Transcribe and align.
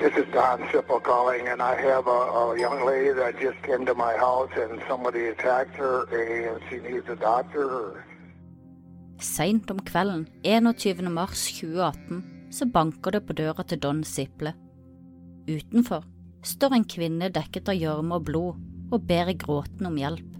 This 0.00 0.16
is 0.16 0.32
Don 0.32 0.60
Sipple 0.72 1.02
calling, 1.02 1.46
and 1.52 1.60
I 1.60 1.76
have 1.76 2.06
a, 2.06 2.20
a 2.40 2.58
young 2.58 2.86
lady 2.86 3.12
that 3.12 3.38
just 3.38 3.60
came 3.62 3.84
to 3.84 3.94
my 3.94 4.16
house, 4.16 4.48
and 4.56 4.80
somebody 4.88 5.26
attacked 5.26 5.76
her, 5.76 6.08
and 6.08 6.56
she 6.68 6.76
needs 6.80 7.06
a 7.12 7.16
doctor. 7.16 8.00
Seint 9.20 9.70
om 9.70 9.82
kvelden 9.84 10.26
21. 10.42 11.12
mars 11.12 11.44
2018 11.52 12.22
så 12.50 12.66
banker 12.66 13.10
det 13.10 13.26
på 13.26 13.36
døra 13.36 13.62
til 13.62 13.78
Don 13.78 14.00
Siple. 14.04 14.54
Utenfor 15.48 16.04
står 16.42 16.78
en 16.78 16.88
kvinne 16.88 17.28
dekket 17.28 17.68
av 17.68 17.76
gjørme 17.76 18.16
og 18.16 18.24
blod 18.24 18.94
og 18.94 19.04
ber 19.04 19.28
gråtende 19.36 19.92
om 19.92 19.98
hjelp. 20.00 20.38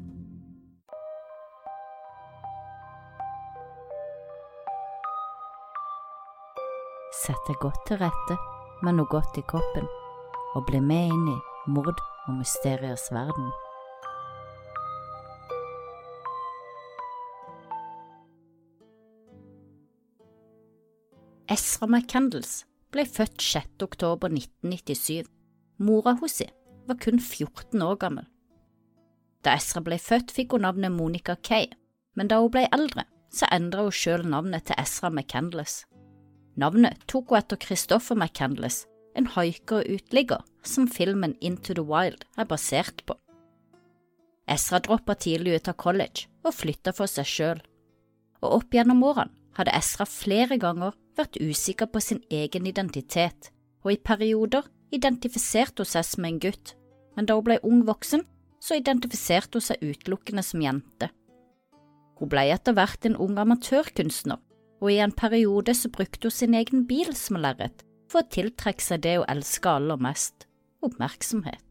Sett 7.21 7.45
deg 7.51 7.61
godt 7.61 7.85
til 7.91 8.01
rette 8.01 8.39
med 8.83 8.97
noe 8.97 9.09
godt 9.11 9.39
i 9.41 9.45
koppen, 9.49 9.89
og 10.57 10.67
bli 10.69 10.81
med 10.81 11.13
inn 11.15 11.27
i 11.33 11.39
mord 11.71 11.99
og 12.27 12.39
mysteriers 12.39 13.09
verden. 13.13 13.51
Esra 21.51 21.89
McCandles 21.91 22.61
ble 22.95 23.03
født 23.07 23.43
6. 23.43 23.83
oktober 23.83 24.31
1997. 24.31 25.27
Mora 25.83 26.15
hennes 26.21 26.43
var 26.87 26.99
kun 27.03 27.19
14 27.19 27.83
år 27.83 27.97
gammel. 27.99 28.27
Da 29.43 29.57
Esra 29.57 29.83
ble 29.83 29.99
født, 29.99 30.31
fikk 30.31 30.55
hun 30.55 30.63
navnet 30.67 30.95
Monica 30.95 31.35
Kay, 31.35 31.67
men 32.15 32.31
da 32.31 32.39
hun 32.43 32.53
ble 32.55 32.67
eldre, 32.71 33.07
så 33.35 33.49
endret 33.51 33.89
hun 33.89 33.99
selv 33.99 34.31
navnet 34.31 34.69
til 34.69 34.79
Esra 34.79 35.11
McCandless. 35.11 35.87
Navnet 36.59 36.99
tok 37.07 37.31
hun 37.31 37.39
etter 37.39 37.61
Christopher 37.61 38.17
McCandless, 38.19 38.87
en 39.15 39.27
haiker 39.35 39.83
og 39.83 39.91
uteligger 39.91 40.43
som 40.67 40.89
filmen 40.89 41.37
Into 41.41 41.75
the 41.75 41.85
Wild 41.85 42.25
er 42.39 42.49
basert 42.49 43.05
på. 43.07 43.17
Ezra 44.51 44.81
droppa 44.83 45.15
tidlig 45.15 45.61
ut 45.61 45.71
av 45.71 45.79
college 45.79 46.27
og 46.43 46.57
flytta 46.57 46.95
for 46.97 47.11
seg 47.11 47.29
sjøl, 47.29 47.61
og 48.43 48.57
opp 48.61 48.75
gjennom 48.75 49.03
årene 49.07 49.37
hadde 49.59 49.75
Ezra 49.77 50.07
flere 50.09 50.59
ganger 50.59 50.97
vært 51.19 51.39
usikker 51.39 51.91
på 51.93 52.03
sin 52.03 52.21
egen 52.31 52.67
identitet, 52.67 53.51
og 53.85 53.95
i 53.95 54.03
perioder 54.03 54.67
identifiserte 54.95 55.85
hun 55.85 55.91
seg 55.93 56.07
som 56.07 56.27
en 56.27 56.41
gutt, 56.43 56.75
men 57.17 57.29
da 57.29 57.37
hun 57.39 57.47
ble 57.47 57.59
ung 57.67 57.85
voksen, 57.87 58.25
så 58.61 58.79
identifiserte 58.79 59.59
hun 59.59 59.67
seg 59.71 59.83
utelukkende 59.85 60.45
som 60.47 60.63
jente. 60.65 61.11
Hun 62.21 62.31
ble 62.31 62.49
etter 62.53 62.77
hvert 62.77 63.07
en 63.09 63.17
ung 63.17 63.39
amatørkunstner, 63.41 64.41
og 64.81 64.93
i 64.93 65.01
en 65.05 65.13
periode 65.13 65.75
så 65.77 65.91
brukte 65.93 66.29
hun 66.29 66.37
sin 66.37 66.57
egen 66.57 66.87
bil 66.89 67.13
som 67.17 67.39
lerret 67.41 67.85
for 68.11 68.23
å 68.23 68.31
tiltrekke 68.33 68.83
seg 68.83 69.05
det 69.05 69.19
hun 69.21 69.29
elsker 69.31 69.77
aller 69.77 70.01
mest– 70.01 70.47
oppmerksomhet. 70.87 71.67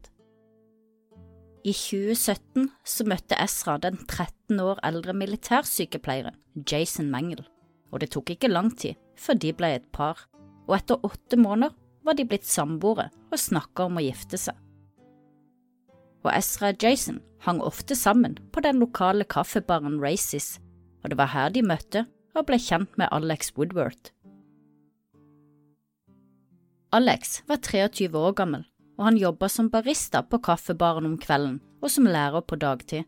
I 1.60 1.74
2017 1.76 2.70
så 2.88 3.04
møtte 3.04 3.36
Ezra 3.42 3.76
den 3.82 3.98
13 4.06 4.62
år 4.64 4.78
eldre 4.86 5.12
militærsykepleieren 5.12 6.38
Jason 6.64 7.10
Mangel, 7.12 7.42
og 7.92 8.00
det 8.00 8.12
tok 8.14 8.32
ikke 8.32 8.48
lang 8.48 8.70
tid 8.72 8.96
før 9.18 9.36
de 9.42 9.52
ble 9.58 9.74
et 9.76 9.88
par, 9.92 10.22
og 10.64 10.78
etter 10.78 11.04
åtte 11.04 11.36
måneder 11.36 11.74
var 12.06 12.16
de 12.16 12.24
blitt 12.24 12.48
samboere 12.48 13.10
og 13.28 13.42
snakka 13.42 13.90
om 13.90 14.00
å 14.00 14.04
gifte 14.06 14.40
seg. 14.40 14.56
Og 16.24 16.30
Ezra 16.32 16.70
og 16.72 16.80
Jason 16.84 17.20
hang 17.44 17.60
ofte 17.64 17.96
sammen 17.96 18.38
på 18.52 18.62
den 18.64 18.80
lokale 18.80 19.26
kaffebaren 19.28 20.00
Races, 20.00 20.54
og 21.02 21.12
det 21.12 21.20
var 21.20 21.32
her 21.34 21.52
de 21.52 21.64
møtte 21.64 22.06
og 22.34 22.46
ble 22.48 22.58
kjent 22.60 22.96
med 23.00 23.10
Alex 23.10 23.52
Woodworth. 23.56 24.12
Alex 26.92 27.40
var 27.46 27.60
23 27.62 28.10
år 28.18 28.32
gammel, 28.34 28.64
og 28.98 29.06
han 29.06 29.18
jobba 29.18 29.48
som 29.48 29.70
barista 29.70 30.24
på 30.26 30.40
kaffebaren 30.42 31.06
om 31.06 31.18
kvelden 31.22 31.60
og 31.80 31.92
som 31.92 32.08
lærer 32.10 32.42
på 32.42 32.58
dagtid. 32.60 33.06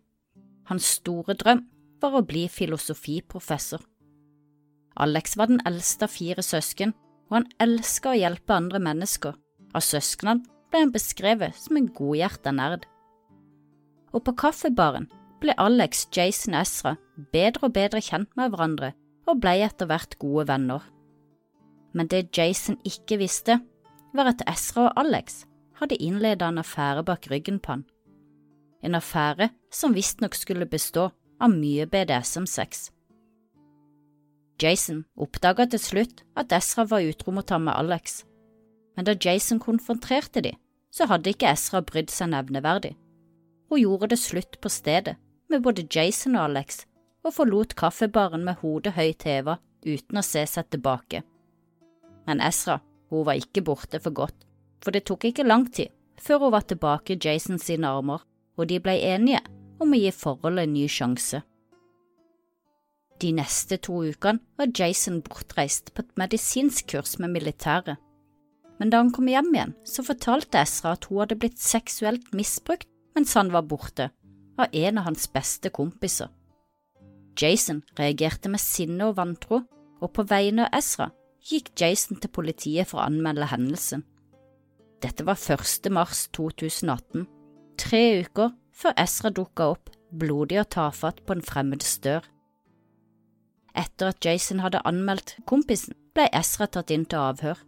Hans 0.70 0.86
store 0.98 1.34
drøm 1.34 1.64
var 2.02 2.14
å 2.14 2.26
bli 2.26 2.46
filosofiprofessor. 2.48 3.82
Alex 5.02 5.36
var 5.36 5.50
den 5.50 5.62
eldste 5.66 6.06
av 6.06 6.14
fire 6.14 6.44
søsken, 6.44 6.94
og 7.30 7.40
han 7.40 7.50
elska 7.64 8.12
å 8.12 8.18
hjelpe 8.18 8.54
andre 8.54 8.80
mennesker. 8.82 9.34
Av 9.72 9.84
søsknene 9.84 10.44
ble 10.70 10.84
han 10.84 10.94
beskrevet 10.94 11.56
som 11.56 11.78
en 11.78 11.88
godhjerta 11.90 12.52
nerd. 12.54 12.86
Og 14.12 14.22
på 14.26 14.36
kaffebaren 14.36 15.08
ble 15.42 15.56
Alex, 15.58 16.06
Jason 16.14 16.54
og 16.54 16.62
Ezra 16.62 16.96
bedre 17.32 17.68
og 17.68 17.74
bedre 17.74 18.02
kjent 18.04 18.30
med 18.38 18.52
hverandre 18.52 18.92
og 19.28 19.40
ble 19.42 19.54
etter 19.64 19.88
hvert 19.90 20.18
gode 20.22 20.46
venner. 20.50 20.82
Men 21.92 22.08
det 22.08 22.30
Jason 22.36 22.78
ikke 22.88 23.20
visste, 23.20 23.60
var 24.12 24.32
at 24.32 24.44
Ezra 24.48 24.88
og 24.88 25.00
Alex 25.04 25.44
hadde 25.80 25.98
innledet 26.00 26.44
en 26.46 26.60
affære 26.60 27.04
bak 27.04 27.28
ryggen 27.30 27.60
på 27.60 27.76
han. 27.76 27.84
En 28.82 28.98
affære 28.98 29.50
som 29.72 29.94
visstnok 29.94 30.34
skulle 30.34 30.68
bestå 30.68 31.10
av 31.42 31.52
mye 31.54 31.86
BDSM-sex. 31.86 32.90
Jason 34.62 35.04
oppdaga 35.16 35.66
til 35.70 35.80
slutt 35.82 36.22
at 36.38 36.52
Ezra 36.54 36.84
var 36.86 37.06
utro 37.06 37.32
mot 37.34 37.48
ham 37.50 37.66
med 37.66 37.74
Alex, 37.74 38.22
men 38.96 39.08
da 39.08 39.16
Jason 39.16 39.58
konfronterte 39.62 40.42
de, 40.44 40.52
så 40.92 41.08
hadde 41.08 41.32
ikke 41.32 41.50
Ezra 41.50 41.80
brydd 41.82 42.12
seg 42.12 42.30
nevneverdig. 42.34 42.92
Hun 43.72 43.80
gjorde 43.80 44.12
det 44.12 44.20
slutt 44.20 44.60
på 44.60 44.68
stedet 44.68 45.16
med 45.48 45.64
både 45.64 45.86
Jason 45.88 46.36
og 46.36 46.50
Alex, 46.50 46.84
og 47.22 47.34
forlot 47.36 47.76
kaffebaren 47.78 48.44
med 48.46 48.60
hodet 48.62 48.94
høyt 48.96 49.26
heva 49.28 49.58
uten 49.86 50.18
å 50.18 50.24
se 50.26 50.44
seg 50.46 50.68
tilbake. 50.70 51.22
Men 52.26 52.42
Ezra, 52.44 52.78
hun 53.10 53.26
var 53.26 53.38
ikke 53.38 53.64
borte 53.66 54.00
for 54.02 54.14
godt, 54.14 54.46
for 54.82 54.94
det 54.94 55.04
tok 55.06 55.28
ikke 55.30 55.46
lang 55.46 55.68
tid 55.70 55.92
før 56.22 56.46
hun 56.46 56.54
var 56.54 56.66
tilbake 56.70 57.14
i 57.14 57.20
Jason 57.22 57.58
sine 57.58 57.88
armer, 57.90 58.22
og 58.58 58.68
de 58.70 58.78
ble 58.82 58.94
enige 59.02 59.40
om 59.82 59.90
å 59.90 59.98
gi 59.98 60.12
forholdet 60.14 60.68
en 60.68 60.76
ny 60.76 60.84
sjanse. 60.90 61.40
De 63.22 63.30
neste 63.34 63.78
to 63.82 64.00
ukene 64.02 64.42
var 64.58 64.72
Jason 64.74 65.20
bortreist 65.22 65.92
på 65.94 66.02
et 66.02 66.16
medisinsk 66.18 66.88
kurs 66.90 67.16
med 67.22 67.32
militæret. 67.34 67.98
Men 68.78 68.90
da 68.90 68.98
han 69.02 69.12
kom 69.14 69.28
hjem 69.30 69.52
igjen, 69.54 69.74
så 69.86 70.02
fortalte 70.02 70.58
Ezra 70.58 70.96
at 70.96 71.06
hun 71.06 71.22
hadde 71.22 71.38
blitt 71.38 71.60
seksuelt 71.62 72.32
misbrukt 72.34 72.88
mens 73.14 73.34
han 73.38 73.52
var 73.54 73.66
borte, 73.68 74.08
av 74.58 74.72
en 74.72 74.98
av 74.98 75.06
hans 75.10 75.28
beste 75.30 75.70
kompiser. 75.74 76.30
Jason 77.38 77.82
reagerte 77.98 78.50
med 78.52 78.60
sinne 78.60 79.08
og 79.08 79.16
vantro, 79.16 79.62
og 80.02 80.10
på 80.16 80.24
vegne 80.28 80.66
av 80.66 80.78
Ezra 80.80 81.10
gikk 81.46 81.72
Jason 81.78 82.18
til 82.20 82.30
politiet 82.34 82.90
for 82.90 83.00
å 83.00 83.06
anmelde 83.06 83.48
hendelsen. 83.50 84.04
Dette 85.02 85.26
var 85.26 85.38
1. 85.38 85.88
mars 85.90 86.28
2018, 86.36 87.26
tre 87.78 88.02
uker 88.22 88.52
før 88.72 88.94
Ezra 89.02 89.32
dukka 89.34 89.72
opp 89.74 89.90
blodig 90.12 90.60
og 90.60 90.70
tafatt 90.74 91.22
på 91.26 91.34
en 91.36 91.44
fremmeds 91.44 91.96
dør. 92.04 92.22
Etter 93.78 94.12
at 94.12 94.24
Jason 94.24 94.60
hadde 94.60 94.82
anmeldt 94.86 95.38
kompisen, 95.48 95.96
ble 96.12 96.28
Ezra 96.36 96.68
tatt 96.68 96.92
inn 96.92 97.06
til 97.08 97.22
avhør. 97.22 97.58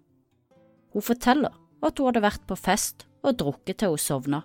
Hun 0.92 1.02
forteller 1.02 1.54
at 1.82 1.98
hun 1.98 2.10
hadde 2.10 2.24
vært 2.24 2.44
på 2.46 2.58
fest 2.60 3.06
og 3.24 3.38
drukket 3.40 3.80
til 3.80 3.94
hun 3.94 4.02
sovna. 4.02 4.44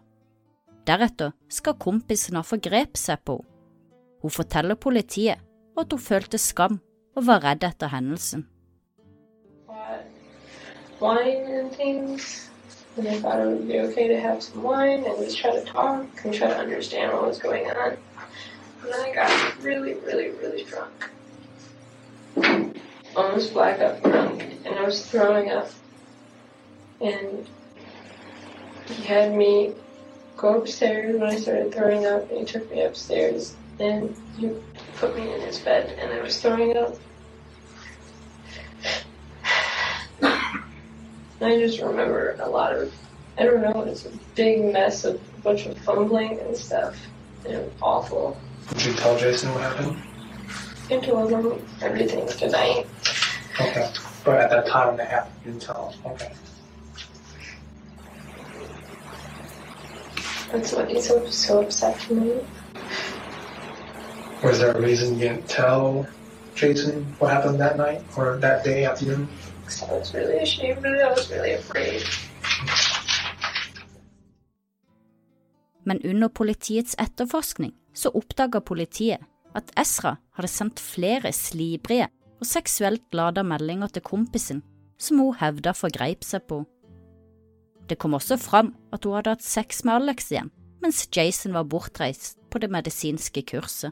Deretter 0.87 1.35
skal 1.51 1.77
kompisen 1.77 2.39
ha 2.39 2.45
forgrepet 2.47 2.97
seg 2.97 3.21
på 3.27 3.41
henne. 3.41 3.55
Hun 4.21 4.31
forteller 4.31 4.75
politiet 4.75 5.39
at 5.79 5.91
hun 5.91 5.99
følte 5.99 6.37
skam 6.37 6.79
og 7.15 7.25
var 7.27 7.43
redd 7.43 7.63
etter 7.63 7.87
hendelsen. 7.93 8.47
Wine 10.99 11.59
and 11.59 11.71
things, 11.71 12.49
and 12.97 13.07
I 13.07 13.19
thought 13.19 13.39
it 13.39 13.47
would 13.47 13.67
be 13.67 13.79
okay 13.79 14.09
to 14.09 14.19
have 14.19 14.43
some 14.43 14.63
wine 14.63 15.05
and 15.05 15.23
just 15.23 15.37
try 15.37 15.51
to 15.51 15.63
talk 15.65 16.25
and 16.25 16.33
try 16.33 16.47
to 16.47 16.57
understand 16.57 17.13
what 17.13 17.23
was 17.27 17.39
going 17.39 17.65
on. 17.67 17.95
And 18.83 18.91
then 18.91 18.99
I 19.05 19.13
got 19.13 19.63
really, 19.63 19.93
really, 19.93 20.31
really 20.31 20.65
drunk. 20.65 21.09
Almost 23.15 23.53
blackout 23.53 24.03
drunk, 24.03 24.43
and 24.65 24.75
I 24.75 24.83
was 24.83 25.05
throwing 25.05 25.49
up. 25.51 25.69
And 26.99 27.47
he 28.87 29.03
had 29.03 29.33
me 29.33 29.73
go 30.35 30.59
upstairs 30.59 31.15
when 31.17 31.29
I 31.29 31.37
started 31.37 31.73
throwing 31.73 32.05
up, 32.05 32.29
and 32.29 32.39
he 32.39 32.45
took 32.45 32.69
me 32.69 32.81
upstairs. 32.81 33.55
And 33.79 34.15
you 34.37 34.61
put 34.97 35.15
me 35.15 35.33
in 35.33 35.41
his 35.41 35.59
bed, 35.59 35.97
and 35.99 36.11
I 36.11 36.21
was 36.21 36.41
throwing 36.41 36.75
up. 36.75 36.95
I 41.41 41.57
just 41.57 41.79
remember 41.79 42.35
a 42.41 42.49
lot 42.49 42.75
of, 42.75 42.93
I 43.37 43.43
don't 43.43 43.61
know, 43.61 43.83
it's 43.83 44.05
a 44.05 44.11
big 44.35 44.65
mess 44.65 45.05
of 45.05 45.15
a 45.15 45.41
bunch 45.41 45.65
of 45.65 45.77
fumbling 45.77 46.39
and 46.39 46.57
stuff. 46.57 46.97
And 47.45 47.53
it 47.53 47.63
was 47.63 47.73
awful. 47.81 48.37
Did 48.69 48.85
you 48.85 48.93
tell 48.93 49.17
Jason 49.17 49.53
what 49.53 49.61
happened? 49.61 49.97
I 50.89 50.97
told 51.05 51.31
him 51.31 51.65
everything 51.81 52.27
tonight. 52.27 52.85
Okay. 53.61 53.89
But 54.25 54.41
at 54.41 54.49
that 54.49 54.67
time 54.67 54.99
it 54.99 55.07
happened, 55.07 55.35
you 55.45 55.51
didn't 55.51 55.63
tell 55.63 55.91
him. 55.91 56.11
Okay. 56.11 56.33
That's 60.51 60.73
what 60.73 60.89
he's 60.89 61.07
so, 61.07 61.25
so 61.29 61.61
upset 61.61 62.01
for 62.01 62.15
me. 62.15 62.41
Was 64.43 64.59
there 64.59 64.71
a 64.71 64.79
reason 64.79 65.19
you 65.19 65.27
didn't 65.27 65.49
tell 65.49 66.07
Jason 66.55 67.03
what 67.19 67.29
happened 67.29 67.59
that 67.59 67.75
night 67.75 67.99
or 68.15 68.37
that 68.39 68.63
day 68.63 68.85
afternoon? 68.85 69.27
I 69.67 69.91
was 69.91 70.13
really 70.13 70.39
ashamed 70.39 70.85
and 70.85 70.95
I 70.95 71.09
was 71.11 71.29
really 71.29 71.53
afraid. 71.59 72.07
Men 75.83 75.99
under 76.05 76.29
politiets 76.29 76.95
etterforskning 76.97 77.73
så 77.93 78.09
oppdaga 78.15 78.61
politiet 78.61 79.19
at 79.55 79.71
Ezra 79.75 80.15
hadde 80.31 80.47
sendt 80.47 80.79
flere 80.79 81.33
slibrige 81.35 82.07
og 82.39 82.47
seksuelt 82.47 83.11
lada 83.11 83.43
meldinger 83.43 83.91
til 83.91 84.07
kompisen 84.07 84.63
som 84.99 85.19
hun 85.19 85.35
hevda 85.35 85.75
forgreip 85.75 86.23
seg 86.23 86.47
på. 86.47 86.63
Det 87.89 87.99
kom 87.99 88.15
også 88.15 88.39
fram 88.39 88.71
at 88.93 89.03
hun 89.03 89.19
hadde 89.19 89.35
hatt 89.35 89.43
sex 89.43 89.83
med 89.83 89.99
Alex 89.99 90.31
igjen 90.31 90.53
mens 90.79 91.09
Jason 91.11 91.59
var 91.59 91.67
bortreist 91.67 92.37
på 92.47 92.63
det 92.63 92.71
medisinske 92.71 93.43
kurset. 93.43 93.91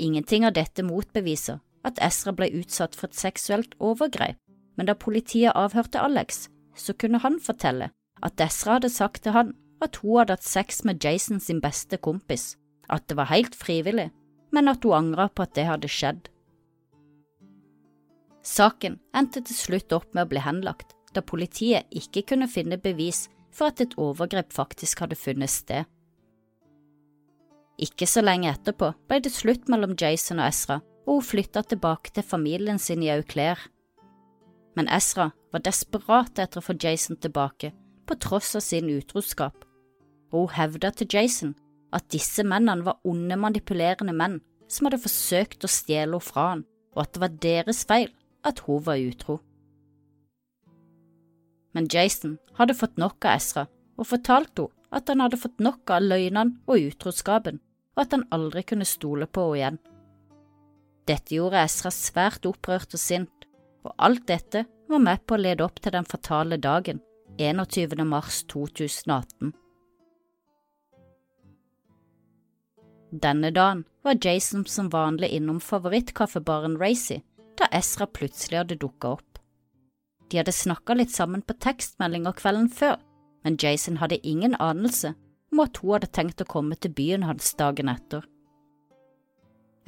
Ingenting 0.00 0.46
av 0.48 0.54
dette 0.56 0.82
motbeviser 0.86 1.58
at 1.84 1.98
Ezra 2.00 2.32
ble 2.36 2.48
utsatt 2.56 2.96
for 2.96 3.10
et 3.10 3.18
seksuelt 3.18 3.74
overgrep, 3.80 4.38
men 4.76 4.88
da 4.88 4.96
politiet 4.96 5.52
avhørte 5.52 6.00
Alex, 6.00 6.46
så 6.72 6.94
kunne 6.96 7.20
han 7.20 7.36
fortelle 7.42 7.90
at 8.24 8.40
Ezra 8.40 8.78
hadde 8.78 8.92
sagt 8.92 9.24
til 9.24 9.36
han 9.36 9.52
at 9.84 10.00
hun 10.00 10.20
hadde 10.20 10.38
hatt 10.38 10.46
sex 10.46 10.82
med 10.88 11.04
Jason 11.04 11.40
sin 11.40 11.60
beste 11.60 11.98
kompis, 12.00 12.54
at 12.88 13.06
det 13.08 13.16
var 13.20 13.28
helt 13.32 13.56
frivillig, 13.56 14.10
men 14.52 14.72
at 14.72 14.84
hun 14.84 14.96
angra 14.96 15.28
på 15.28 15.44
at 15.44 15.54
det 15.56 15.66
hadde 15.68 15.92
skjedd. 15.92 16.28
Saken 18.40 18.96
endte 19.16 19.42
til 19.44 19.56
slutt 19.56 19.92
opp 19.92 20.14
med 20.14 20.24
å 20.24 20.30
bli 20.32 20.40
henlagt, 20.44 20.94
da 21.12 21.20
politiet 21.20 21.88
ikke 21.92 22.24
kunne 22.32 22.48
finne 22.48 22.80
bevis 22.80 23.26
for 23.52 23.68
at 23.68 23.82
et 23.84 23.96
overgrep 24.00 24.52
faktisk 24.54 25.04
hadde 25.04 25.18
funnet 25.18 25.52
sted. 25.52 25.84
Ikke 27.80 28.04
så 28.04 28.20
lenge 28.20 28.50
etterpå 28.50 28.92
ble 29.08 29.20
det 29.24 29.32
slutt 29.32 29.70
mellom 29.72 29.94
Jason 29.96 30.40
og 30.42 30.50
Ezra, 30.50 30.80
og 31.08 31.20
hun 31.20 31.26
flytta 31.30 31.62
tilbake 31.64 32.12
til 32.12 32.26
familien 32.26 32.78
sin 32.78 33.02
i 33.02 33.08
Auclair. 33.14 33.58
Men 34.76 34.90
Ezra 34.92 35.30
var 35.52 35.64
desperat 35.64 36.38
etter 36.38 36.60
å 36.60 36.64
få 36.64 36.76
Jason 36.76 37.16
tilbake, 37.16 37.72
på 38.06 38.16
tross 38.20 38.52
av 38.58 38.64
sin 38.66 38.90
utroskap, 38.90 39.64
hun 40.30 40.50
hevda 40.54 40.90
til 40.94 41.08
Jason 41.10 41.54
at 41.94 42.06
disse 42.12 42.44
mennene 42.46 42.86
var 42.86 43.00
onde, 43.06 43.36
manipulerende 43.38 44.14
menn 44.14 44.38
som 44.70 44.86
hadde 44.86 45.02
forsøkt 45.02 45.66
å 45.66 45.70
stjele 45.70 46.18
henne 46.18 46.26
fra 46.26 46.44
han, 46.52 46.66
og 46.94 47.04
at 47.04 47.14
det 47.14 47.22
var 47.24 47.38
deres 47.46 47.84
feil 47.86 48.12
at 48.46 48.62
hun 48.66 48.84
var 48.86 49.00
utro. 49.00 49.40
Men 51.74 51.88
Jason 51.90 52.36
hadde 52.58 52.76
fått 52.78 52.98
nok 52.98 53.24
av 53.24 53.38
Ezra 53.38 53.66
og 53.96 54.10
fortalte 54.10 54.68
henne 54.68 54.76
at 54.90 55.06
han 55.06 55.20
hadde 55.22 55.38
fått 55.38 55.60
nok 55.62 55.90
av 55.94 56.02
løgnene 56.02 56.58
og 56.66 56.88
utroskapen, 56.90 57.60
og 58.00 58.06
at 58.06 58.14
han 58.16 58.22
aldri 58.32 58.62
kunne 58.64 58.88
stole 58.88 59.26
på 59.28 59.42
henne 59.44 59.58
igjen. 59.58 59.78
Dette 61.10 61.34
gjorde 61.36 61.60
Esra 61.60 61.90
svært 61.92 62.46
opprørt 62.48 62.94
og 62.96 63.02
sint, 63.02 63.44
og 63.84 63.92
alt 64.00 64.24
dette 64.30 64.64
var 64.88 65.02
med 65.04 65.20
på 65.26 65.36
å 65.36 65.40
lede 65.40 65.64
opp 65.66 65.82
til 65.84 65.92
den 65.92 66.08
fatale 66.08 66.56
dagen, 66.56 67.02
21. 67.36 68.00
mars 68.08 68.40
2018. 68.48 69.52
Denne 73.10 73.50
dagen 73.52 73.84
var 74.06 74.16
Jason 74.24 74.64
som 74.64 74.88
vanlig 74.88 75.34
innom 75.36 75.60
favorittkaffebaren 75.60 76.78
Racy, 76.80 77.20
da 77.60 77.68
Ezra 77.74 78.06
plutselig 78.06 78.62
hadde 78.62 78.80
dukka 78.80 79.16
opp. 79.18 79.40
De 80.30 80.40
hadde 80.40 80.56
snakka 80.56 80.96
litt 80.96 81.12
sammen 81.12 81.42
på 81.42 81.58
tekstmeldinger 81.60 82.38
kvelden 82.38 82.70
før, 82.72 82.96
men 83.44 83.60
Jason 83.60 83.98
hadde 84.00 84.22
ingen 84.24 84.56
anelse 84.56 85.12
om 85.50 85.62
at 85.64 85.80
hun 85.80 85.94
hadde 85.96 86.10
tenkt 86.14 86.42
å 86.42 86.48
komme 86.48 86.76
til 86.78 86.92
byen 86.96 87.26
hans 87.26 87.52
dagen 87.58 87.90
etter. 87.92 88.24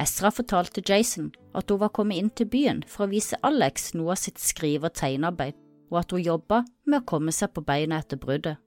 Ezra 0.02 0.32
fortalte 0.34 0.82
Jason 0.82 1.30
at 1.54 1.70
hun 1.70 1.80
var 1.82 1.92
kommet 1.94 2.18
inn 2.18 2.30
til 2.30 2.48
byen 2.50 2.82
for 2.88 3.06
å 3.06 3.12
vise 3.12 3.38
Alex 3.46 3.92
noe 3.94 4.16
av 4.16 4.22
sitt 4.22 4.40
skrive- 4.42 4.88
og 4.90 4.96
tegnearbeid, 4.98 5.54
og 5.92 6.00
at 6.00 6.14
hun 6.14 6.24
jobba 6.24 6.62
med 6.86 7.02
å 7.02 7.06
komme 7.06 7.34
seg 7.34 7.52
på 7.52 7.64
beina 7.64 8.00
etter 8.00 8.18
bruddet. 8.18 8.58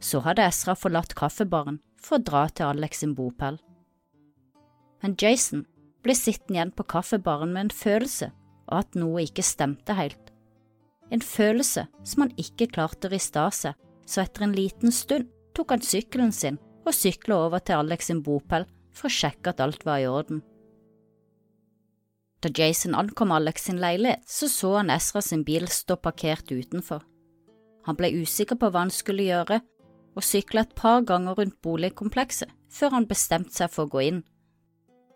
Så 0.00 0.20
hadde 0.24 0.46
Ezra 0.46 0.76
forlatt 0.76 1.16
kaffebaren 1.16 1.80
for 2.00 2.18
å 2.18 2.24
dra 2.24 2.46
til 2.48 2.70
Alex 2.70 3.02
sin 3.02 3.16
bopel. 3.16 3.58
Men 5.02 5.16
Jason 5.20 5.66
ble 6.04 6.14
sittende 6.16 6.58
igjen 6.60 6.76
på 6.76 6.86
kaffebaren 6.88 7.52
med 7.52 7.66
en 7.66 7.78
følelse 7.82 8.30
av 8.68 8.84
at 8.84 9.00
noe 9.00 9.24
ikke 9.24 9.44
stemte 9.44 9.96
helt 9.96 10.30
en 11.10 11.22
følelse 11.22 11.86
som 12.04 12.24
han 12.24 12.32
ikke 12.38 12.70
klarte 12.70 13.08
å 13.08 13.12
riste 13.12 13.42
av 13.42 13.54
seg, 13.54 13.74
så 14.06 14.24
etter 14.24 14.46
en 14.46 14.56
liten 14.56 14.94
stund 14.94 15.28
tok 15.54 15.74
han 15.74 15.84
sykkelen 15.84 16.32
sin 16.32 16.58
og 16.86 16.94
sykla 16.96 17.36
over 17.46 17.62
til 17.62 17.80
Alex 17.80 18.08
sin 18.08 18.22
bopel 18.24 18.66
for 18.96 19.08
å 19.08 19.14
sjekke 19.14 19.52
at 19.52 19.60
alt 19.64 19.84
var 19.86 20.00
i 20.02 20.08
orden. 20.10 20.42
Da 22.40 22.48
Jason 22.56 22.96
ankom 22.96 23.34
Alex 23.36 23.66
sin 23.68 23.80
leilighet, 23.82 24.24
så 24.26 24.48
så 24.48 24.76
han 24.78 24.90
Ezra 24.90 25.20
sin 25.20 25.44
bil 25.44 25.68
stå 25.68 25.98
parkert 26.00 26.48
utenfor. 26.50 27.04
Han 27.84 27.96
ble 27.96 28.14
usikker 28.22 28.56
på 28.56 28.70
hva 28.72 28.86
han 28.86 28.92
skulle 28.94 29.28
gjøre, 29.28 29.60
og 30.16 30.26
sykla 30.26 30.64
et 30.64 30.74
par 30.74 31.04
ganger 31.06 31.36
rundt 31.36 31.60
boligkomplekset 31.62 32.50
før 32.72 32.96
han 32.96 33.08
bestemte 33.10 33.54
seg 33.54 33.70
for 33.70 33.86
å 33.86 33.92
gå 33.92 34.06
inn. 34.08 34.22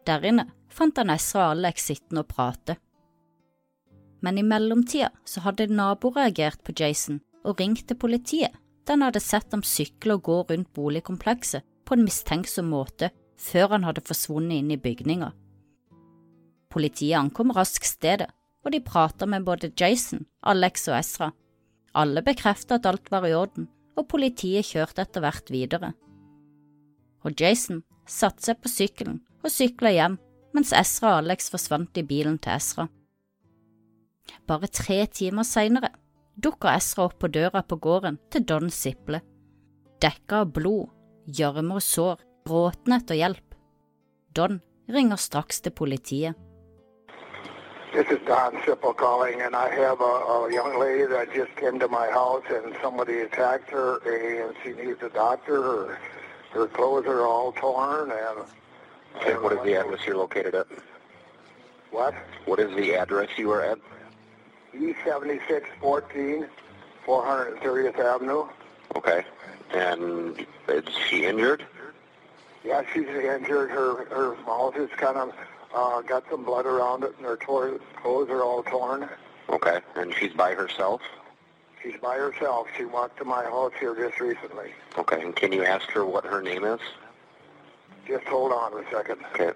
Der 0.05 0.25
inne 0.29 0.51
fant 0.69 1.01
han 1.01 1.13
Ezra 1.15 1.49
og 1.49 1.59
Alex 1.59 1.89
sittende 1.89 2.27
og 2.27 2.31
prate 2.31 2.77
men 4.25 4.39
i 4.39 4.43
mellomtida 4.43 5.11
så 5.29 5.43
hadde 5.45 5.69
naboer 5.69 6.17
reagert 6.17 6.63
på 6.65 6.73
Jason 6.81 7.21
og 7.45 7.61
ringt 7.61 7.85
til 7.89 7.99
politiet 8.01 8.55
da 8.85 8.95
han 8.95 9.07
hadde 9.07 9.23
sett 9.23 9.53
ham 9.53 9.63
sykle 9.65 10.19
og 10.19 10.27
gå 10.29 10.39
rundt 10.51 10.73
boligkomplekset 10.77 11.65
på 11.85 11.97
en 11.97 12.05
mistenksom 12.05 12.69
måte 12.73 13.11
før 13.41 13.75
han 13.75 13.87
hadde 13.89 14.05
forsvunnet 14.05 14.61
inn 14.61 14.73
i 14.75 14.81
bygninga. 14.81 15.33
Politiet 16.73 17.19
ankom 17.19 17.53
raskt 17.55 17.87
stedet, 17.87 18.31
og 18.65 18.73
de 18.73 18.81
prata 18.81 19.27
med 19.29 19.45
både 19.45 19.71
Jason, 19.79 20.25
Alex 20.43 20.89
og 20.89 20.97
Ezra. 20.99 21.31
Alle 21.95 22.23
bekreftet 22.25 22.81
at 22.81 22.89
alt 22.91 23.11
var 23.13 23.27
i 23.29 23.35
orden, 23.37 23.69
og 23.95 24.09
politiet 24.11 24.67
kjørte 24.67 25.05
etter 25.05 25.23
hvert 25.23 25.53
videre. 25.53 25.93
Og 27.25 27.37
Jason 27.41 27.83
satte 28.11 28.49
seg 28.49 28.61
på 28.61 28.73
sykkelen 28.73 29.21
og 29.45 29.53
sykla 29.53 29.93
hjem, 29.95 30.17
mens 30.57 30.73
Ezra 30.77 31.15
og 31.15 31.25
Alex 31.25 31.51
forsvant 31.53 32.01
i 32.01 32.07
bilen 32.07 32.41
til 32.43 32.57
Ezra. 32.57 32.89
Bare 34.49 34.71
tre 34.73 35.05
timer 35.13 35.47
seinere 35.47 35.93
dukka 36.37 36.75
Ezra 36.77 37.05
opp 37.09 37.19
på 37.19 37.29
døra 37.29 37.63
på 37.63 37.77
gården 37.77 38.19
til 38.31 38.45
Don 38.47 38.71
Siple, 38.71 39.21
dekka 40.03 40.43
av 40.45 40.53
blod, 40.57 40.91
gjørme 41.27 41.79
og 41.79 41.83
sår, 41.83 42.25
gråtende 42.47 43.01
etter 43.01 43.21
hjelp. 43.21 43.55
Don 44.35 44.61
ringer 44.91 45.17
straks 45.17 45.61
til 45.61 45.73
politiet. 45.73 46.35
This 47.95 48.11
is 48.11 48.19
Don 48.27 48.59
Sipple 48.67 48.93
calling, 48.93 49.41
and 49.41 49.55
I 49.55 49.71
have 49.71 50.01
a, 50.01 50.15
a 50.35 50.53
young 50.53 50.81
lady 50.81 51.07
that 51.07 51.33
just 51.33 51.55
came 51.55 51.79
to 51.79 51.87
my 51.87 52.11
house, 52.11 52.43
and 52.51 52.75
somebody 52.83 53.21
attacked 53.21 53.71
her, 53.71 54.03
and 54.03 54.55
she 54.65 54.73
needs 54.73 55.01
a 55.03 55.11
doctor. 55.11 55.63
Her, 55.63 55.99
her 56.51 56.67
clothes 56.67 57.07
are 57.07 57.23
all 57.23 57.53
torn, 57.53 58.11
and. 58.11 58.45
And 59.23 59.41
what 59.43 59.53
is 59.53 59.63
the 59.63 59.77
address 59.77 60.01
you're 60.07 60.17
located 60.17 60.55
at? 60.55 60.67
What? 61.93 62.15
What 62.47 62.59
is 62.59 62.75
the 62.75 62.97
address 62.97 63.29
you 63.39 63.53
are 63.53 63.63
at? 63.63 63.79
E7614, 64.77 66.49
430th 67.07 67.99
Avenue. 67.99 68.45
Okay. 68.97 69.25
And 69.73 70.47
is 70.69 70.85
she 71.09 71.25
injured? 71.25 71.65
Yeah, 72.65 72.83
she's 72.93 73.07
injured. 73.07 73.71
Her 73.71 74.05
her 74.07 74.37
mouth 74.47 74.77
is 74.77 74.89
kind 74.97 75.17
of 75.17 75.33
uh, 75.75 76.01
got 76.03 76.25
some 76.31 76.45
blood 76.45 76.67
around 76.67 77.05
it, 77.05 77.15
and 77.19 77.27
her 77.27 77.37
tor- 77.37 77.79
clothes 77.97 78.31
are 78.31 78.43
all 78.43 78.63
torn. 78.63 79.09
Okay. 79.51 79.81
And 79.97 80.15
she's 80.15 80.33
by 80.33 80.55
herself? 80.55 81.03
She's 81.83 81.97
by 82.01 82.17
herself. 82.17 82.69
She 82.77 82.85
walked 82.87 83.19
to 83.19 83.25
my 83.25 83.45
house 83.45 83.73
here 83.79 83.95
just 83.95 84.21
recently. 84.21 84.71
Okay. 84.97 85.21
And 85.21 85.37
can 85.37 85.53
you 85.53 85.65
ask 85.65 85.91
her 85.91 86.05
what 86.07 86.25
her 86.25 86.41
name 86.41 86.65
is? 86.65 86.81
Just 88.07 88.25
hold 88.27 88.53
on 88.53 88.73
a 88.73 88.91
second. 88.91 89.19
Okay. 89.35 89.53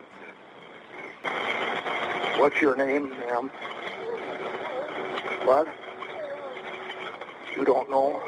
What's 2.38 2.60
your 2.60 2.76
name, 2.76 3.10
ma'am? 3.10 3.50
What? 5.48 5.66
You 7.56 7.64
don't 7.64 7.88
know? 7.88 8.20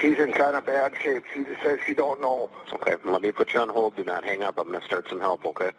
He's 0.00 0.18
in 0.24 0.32
kind 0.32 0.56
of 0.56 0.64
bad 0.64 0.92
shape. 1.02 1.24
She 1.34 1.44
just 1.44 1.60
says 1.62 1.78
she 1.86 1.92
don't 1.92 2.20
know. 2.22 2.48
Okay. 2.72 2.94
Let 3.04 3.20
me 3.20 3.32
put 3.32 3.52
you 3.52 3.60
on 3.60 3.68
hold. 3.68 3.96
Do 3.96 4.04
not 4.04 4.24
hang 4.24 4.42
up. 4.42 4.58
I'm 4.58 4.68
going 4.68 4.80
to 4.80 4.86
start 4.86 5.04
some 5.10 5.20
help, 5.20 5.44
okay? 5.44 5.70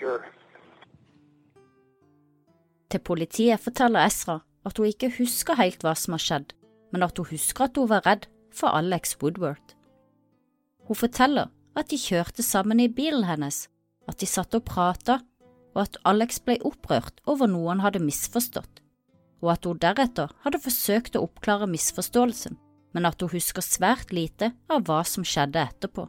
Sure. 0.00 0.24
Til 2.90 2.98
politiet 2.98 3.60
forteller 3.60 4.06
Ezra 4.06 4.40
at 4.66 4.76
hun 4.78 4.90
ikke 4.90 5.12
husker 5.18 5.54
helt 5.62 5.86
hva 5.86 5.94
som 5.94 6.16
har 6.16 6.24
skjedd, 6.26 6.52
men 6.90 7.06
at 7.06 7.18
hun 7.18 7.30
husker 7.30 7.68
at 7.68 7.76
hun 7.78 7.90
var 7.90 8.06
redd 8.06 8.26
for 8.50 8.74
Alex 8.74 9.14
Woodworth. 9.22 9.76
Hun 10.88 10.96
forteller 10.96 11.52
at 11.76 11.90
de 11.90 11.98
kjørte 12.00 12.42
sammen 12.42 12.80
i 12.80 12.88
bilen 12.88 13.28
hennes, 13.30 13.68
at 14.08 14.18
de 14.18 14.26
satt 14.26 14.58
og 14.58 14.64
prata, 14.66 15.20
og 15.78 15.84
at 15.84 15.98
Alex 16.10 16.40
ble 16.42 16.56
opprørt 16.66 17.20
over 17.30 17.46
noe 17.46 17.70
han 17.70 17.84
hadde 17.84 18.02
misforstått, 18.02 18.80
og 19.38 19.52
at 19.52 19.66
hun 19.68 19.78
deretter 19.78 20.32
hadde 20.42 20.58
forsøkt 20.64 21.14
å 21.14 21.22
oppklare 21.28 21.68
misforståelsen, 21.70 22.56
men 22.96 23.06
at 23.06 23.22
hun 23.22 23.30
husker 23.30 23.62
svært 23.62 24.10
lite 24.10 24.50
av 24.66 24.88
hva 24.88 25.04
som 25.06 25.22
skjedde 25.22 25.62
etterpå. 25.62 26.08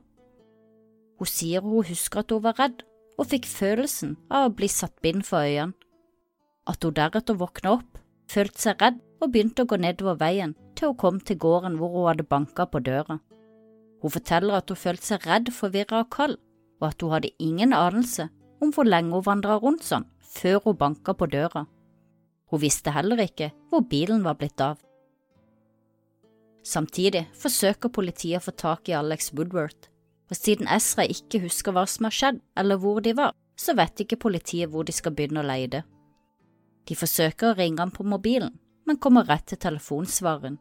Hun 1.22 1.30
sier 1.30 1.62
hun 1.62 1.86
husker 1.86 2.24
at 2.24 2.34
hun 2.34 2.42
var 2.48 2.58
redd 2.58 2.82
og 3.20 3.30
fikk 3.30 3.46
følelsen 3.52 4.16
av 4.34 4.48
å 4.48 4.56
bli 4.58 4.72
satt 4.74 4.96
bind 5.06 5.28
for 5.28 5.46
øynene, 5.46 5.78
at 6.66 6.82
hun 6.82 6.98
deretter 6.98 7.38
våkna 7.38 7.76
opp, 7.78 8.02
følte 8.30 8.64
seg 8.64 8.82
redd 8.82 8.98
og 9.22 9.30
begynte 9.30 9.66
å 9.66 9.70
gå 9.70 9.78
nedover 9.78 10.18
veien 10.18 10.56
til 10.74 10.90
hun 10.90 11.00
kom 11.04 11.22
til 11.22 11.38
gården 11.38 11.78
hvor 11.78 11.94
hun 11.94 12.10
hadde 12.10 12.26
banka 12.26 12.66
på 12.66 12.82
døra. 12.82 13.20
Hun 14.02 14.14
forteller 14.18 14.58
at 14.58 14.70
hun 14.72 14.80
følte 14.80 15.12
seg 15.12 15.30
redd, 15.30 15.54
forvirra 15.54 16.02
og 16.06 16.12
kald, 16.16 16.38
og 16.82 16.90
at 16.90 17.02
hun 17.04 17.14
hadde 17.14 17.36
ingen 17.38 17.76
anelse 17.76 18.30
om 18.60 18.72
hvor 18.76 18.88
lenge 18.88 19.16
hun 19.16 19.26
vandra 19.26 19.58
rundt 19.60 19.86
sånn 19.88 20.08
før 20.30 20.62
hun 20.66 20.78
banka 20.78 21.16
på 21.18 21.28
døra. 21.32 21.66
Hun 22.50 22.62
visste 22.62 22.94
heller 22.94 23.22
ikke 23.24 23.52
hvor 23.70 23.86
bilen 23.90 24.24
var 24.26 24.38
blitt 24.40 24.62
av. 24.62 24.78
Samtidig 26.66 27.26
forsøker 27.40 27.92
politiet 27.94 28.42
å 28.42 28.46
få 28.50 28.54
tak 28.58 28.90
i 28.90 28.98
Alex 28.98 29.32
Woodworth, 29.34 29.90
og 30.30 30.38
siden 30.38 30.70
Ezra 30.70 31.06
ikke 31.08 31.42
husker 31.46 31.74
hva 31.74 31.86
som 31.90 32.06
har 32.06 32.16
skjedd 32.16 32.42
eller 32.60 32.82
hvor 32.82 33.02
de 33.02 33.16
var, 33.18 33.34
så 33.58 33.74
vet 33.76 34.04
ikke 34.04 34.20
politiet 34.22 34.70
hvor 34.72 34.86
de 34.86 34.94
skal 34.96 35.16
begynne 35.16 35.42
å 35.42 35.48
leide. 35.48 35.84
De 36.88 36.98
forsøker 36.98 37.52
å 37.52 37.58
ringe 37.58 37.82
ham 37.82 37.94
på 37.94 38.06
mobilen, 38.06 38.54
men 38.86 39.00
kommer 39.02 39.28
rett 39.30 39.48
til 39.50 39.60
telefonsvareren. 39.62 40.58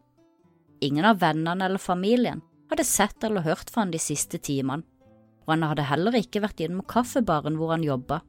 Ingen 0.85 1.07
av 1.09 1.21
vennene 1.23 1.65
eller 1.67 1.83
familien 1.83 2.43
hadde 2.71 2.85
sett 2.85 3.25
eller 3.25 3.47
hørt 3.47 3.71
fra 3.73 3.85
han 3.85 3.93
de 3.93 4.01
siste 4.03 4.39
timene, 4.39 4.85
og 5.49 5.55
han 5.55 5.65
hadde 5.65 5.87
heller 5.89 6.17
ikke 6.19 6.43
vært 6.45 6.61
gjennom 6.61 6.85
kaffebaren 6.85 7.57
hvor 7.57 7.73
han 7.73 7.85
jobba. 7.87 8.21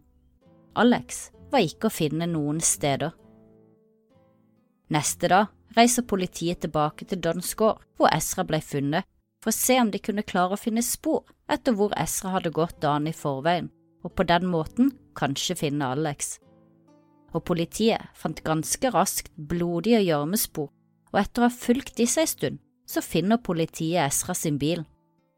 Alex 0.80 1.26
var 1.52 1.66
ikke 1.66 1.90
å 1.90 1.92
finne 1.92 2.30
noen 2.32 2.62
steder. 2.64 3.12
Neste 4.96 5.28
dag 5.28 5.50
reiser 5.76 6.08
politiet 6.08 6.64
tilbake 6.64 7.06
til 7.10 7.20
Dons 7.20 7.52
gård, 7.60 7.84
hvor 8.00 8.08
Ezra 8.16 8.46
ble 8.48 8.62
funnet, 8.64 9.04
for 9.44 9.52
å 9.52 9.58
se 9.60 9.76
om 9.82 9.92
de 9.92 10.00
kunne 10.00 10.24
klare 10.24 10.56
å 10.56 10.62
finne 10.62 10.84
spor 10.84 11.28
etter 11.52 11.76
hvor 11.76 11.92
Ezra 12.00 12.38
hadde 12.38 12.56
gått 12.56 12.80
dagen 12.82 13.12
i 13.12 13.16
forveien, 13.16 13.68
og 14.08 14.16
på 14.16 14.24
den 14.24 14.48
måten 14.48 14.94
kanskje 15.20 15.60
finne 15.60 15.92
Alex. 15.92 16.38
Og 17.36 17.44
politiet 17.46 18.16
fant 18.16 18.40
ganske 18.48 18.96
raskt 18.96 19.30
blodige 19.36 20.00
gjørmespor, 20.08 20.72
og 21.12 21.20
etter 21.20 21.44
å 21.44 21.50
ha 21.50 21.54
fulgt 21.54 21.98
disse 22.00 22.24
en 22.24 22.32
stund, 22.32 22.60
så 22.88 23.04
finner 23.04 23.44
politiet 23.44 24.08
Ezra 24.08 24.34
sin 24.34 24.58
bil, 24.62 24.88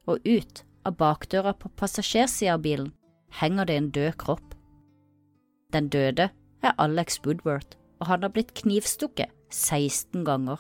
og 0.06 0.22
ut 0.30 0.64
av 0.86 0.98
bakdøra 1.00 1.54
på 1.58 1.72
passasjersida 1.80 2.56
av 2.56 2.66
bilen 2.66 2.92
henger 3.40 3.68
det 3.70 3.78
en 3.78 3.92
død 3.96 4.18
kropp. 4.22 4.56
Den 5.74 5.88
døde 5.90 6.30
er 6.62 6.76
Alex 6.78 7.22
Woodworth, 7.26 7.78
og 8.00 8.08
han 8.08 8.24
har 8.26 8.34
blitt 8.34 8.54
knivstukket 8.58 9.32
16 9.52 10.26
ganger. 10.26 10.60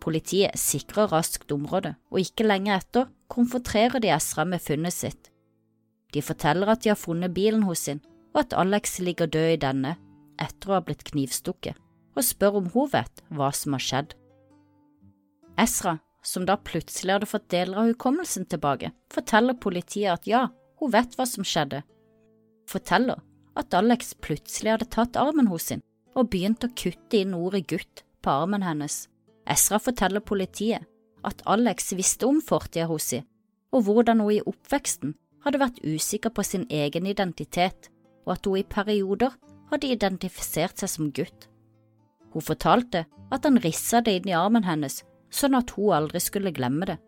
Politiet 0.00 0.54
sikrer 0.58 1.10
raskt 1.12 1.52
området, 1.52 1.96
og 2.10 2.22
ikke 2.22 2.46
lenge 2.46 2.76
etter 2.76 3.08
konfronterer 3.28 4.00
de 4.00 4.12
Ezra 4.14 4.44
med 4.44 4.62
funnet 4.62 4.94
sitt. 4.94 5.32
De 6.14 6.22
forteller 6.22 6.70
at 6.70 6.84
de 6.84 6.92
har 6.92 7.00
funnet 7.00 7.34
bilen 7.34 7.66
hos 7.66 7.84
sin, 7.88 8.00
og 8.32 8.46
at 8.46 8.54
Alex 8.56 8.98
ligger 9.02 9.26
død 9.26 9.56
i 9.56 9.60
denne 9.60 9.96
etter 10.38 10.70
å 10.70 10.78
ha 10.78 10.84
blitt 10.86 11.04
knivstukket, 11.10 11.74
og 12.14 12.24
spør 12.24 12.60
om 12.62 12.70
hun 12.72 12.90
vet 12.92 13.24
hva 13.34 13.50
som 13.52 13.74
har 13.74 13.84
skjedd. 13.84 14.14
Ezra, 15.58 15.98
som 16.28 16.44
da 16.48 16.58
plutselig 16.60 17.14
hadde 17.14 17.28
fått 17.30 17.48
deler 17.52 17.80
av 17.80 17.90
hukommelsen 17.92 18.44
tilbake, 18.50 18.92
forteller 19.12 19.56
politiet 19.56 20.12
at 20.12 20.28
ja, 20.28 20.48
hun 20.80 20.92
vet 20.92 21.16
hva 21.16 21.26
som 21.26 21.46
skjedde. 21.46 21.82
Forteller 22.68 23.22
at 23.58 23.74
Alex 23.74 24.12
plutselig 24.22 24.74
hadde 24.74 24.90
tatt 24.92 25.16
armen 25.18 25.48
hos 25.50 25.70
sin 25.70 25.84
og 26.18 26.28
begynt 26.32 26.64
å 26.66 26.72
kutte 26.76 27.22
inn 27.22 27.36
ordet 27.36 27.64
gutt 27.70 28.04
på 28.24 28.34
armen 28.42 28.64
hennes. 28.66 29.06
Ezra 29.48 29.80
forteller 29.80 30.24
politiet 30.24 30.84
at 31.26 31.42
Alex 31.48 31.92
visste 31.96 32.28
om 32.28 32.42
fortida 32.44 32.86
hos 32.90 33.08
sin, 33.12 33.24
og 33.72 33.86
hvordan 33.86 34.20
hun 34.22 34.36
i 34.36 34.44
oppveksten 34.44 35.14
hadde 35.44 35.60
vært 35.62 35.82
usikker 35.84 36.34
på 36.34 36.44
sin 36.44 36.66
egen 36.70 37.06
identitet, 37.08 37.88
og 38.26 38.36
at 38.36 38.48
hun 38.48 38.60
i 38.60 38.66
perioder 38.68 39.34
hadde 39.70 39.92
identifisert 39.94 40.80
seg 40.80 40.92
som 40.92 41.12
gutt. 41.14 41.48
Hun 42.34 42.44
fortalte 42.44 43.06
at 43.32 43.46
han 43.46 43.60
rissa 43.64 44.02
det 44.04 44.18
inn 44.18 44.30
i 44.30 44.36
armen 44.36 44.66
hennes 44.66 45.02
sånn 45.30 45.56
at 45.58 45.74
hun 45.76 45.94
aldri 45.96 46.20
skulle 46.22 46.54
glemme 46.54 46.88
det. 46.88 46.98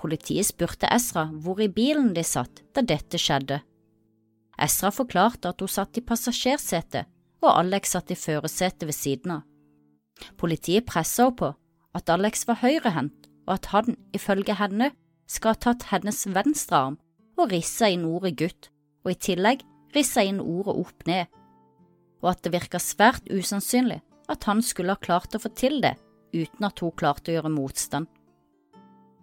Politiet 0.00 0.50
spurte 0.50 0.90
Ezra 0.92 1.28
hvor 1.32 1.62
i 1.64 1.70
bilen 1.72 2.12
de 2.16 2.24
satt 2.26 2.62
da 2.76 2.82
dette 2.84 3.18
skjedde. 3.20 3.62
Ezra 4.60 4.90
forklarte 4.94 5.50
at 5.50 5.62
hun 5.62 5.70
satt 5.70 5.98
i 5.98 6.04
passasjersetet 6.04 7.10
og 7.44 7.52
Alex 7.52 7.94
satt 7.94 8.12
i 8.12 8.18
førersetet 8.18 8.86
ved 8.88 8.96
siden 8.96 9.36
av. 9.38 9.44
Politiet 10.40 10.86
pressa 10.88 11.26
henne 11.26 11.38
på 11.38 11.50
at 11.94 12.10
Alex 12.10 12.46
var 12.48 12.60
høyrehendt, 12.62 13.28
og 13.46 13.58
at 13.58 13.66
han, 13.74 13.96
ifølge 14.16 14.56
henne, 14.56 14.90
skal 15.28 15.54
ha 15.54 15.60
tatt 15.60 15.88
hennes 15.90 16.24
venstre 16.32 16.78
arm 16.78 16.96
og 17.38 17.50
rissa 17.52 17.90
inn 17.92 18.06
ordet 18.08 18.34
gutt, 18.40 18.70
og 19.04 19.12
i 19.12 19.20
tillegg 19.28 19.64
rissa 19.94 20.24
inn 20.24 20.40
ordet 20.40 20.74
opp 20.80 21.06
ned, 21.08 21.28
og 22.22 22.30
at 22.32 22.42
det 22.44 22.54
virka 22.54 22.80
svært 22.80 23.28
usannsynlig 23.28 24.00
at 24.32 24.46
han 24.48 24.62
skulle 24.64 24.94
ha 24.96 25.00
klart 25.00 25.36
å 25.36 25.42
få 25.42 25.52
til 25.52 25.80
det 25.84 25.94
uten 26.34 26.66
at 26.66 26.82
hun 26.82 26.94
klarte 26.98 27.32
å 27.32 27.36
gjøre 27.38 27.52
motstand. 27.54 28.08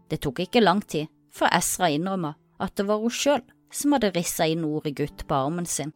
Det 0.10 0.20
tok 0.24 0.44
ikke 0.44 0.64
lang 0.64 0.82
tid 0.82 1.12
før 1.32 1.54
Ezra 1.56 1.90
innrømma 1.92 2.34
at 2.62 2.76
det 2.78 2.88
var 2.88 3.02
hun 3.02 3.14
sjøl 3.14 3.44
som 3.72 3.96
hadde 3.96 4.12
rissa 4.16 4.48
inn 4.52 4.66
ordet 4.68 4.98
gutt 4.98 5.26
på 5.28 5.38
armen 5.38 5.68
sin. 5.70 5.94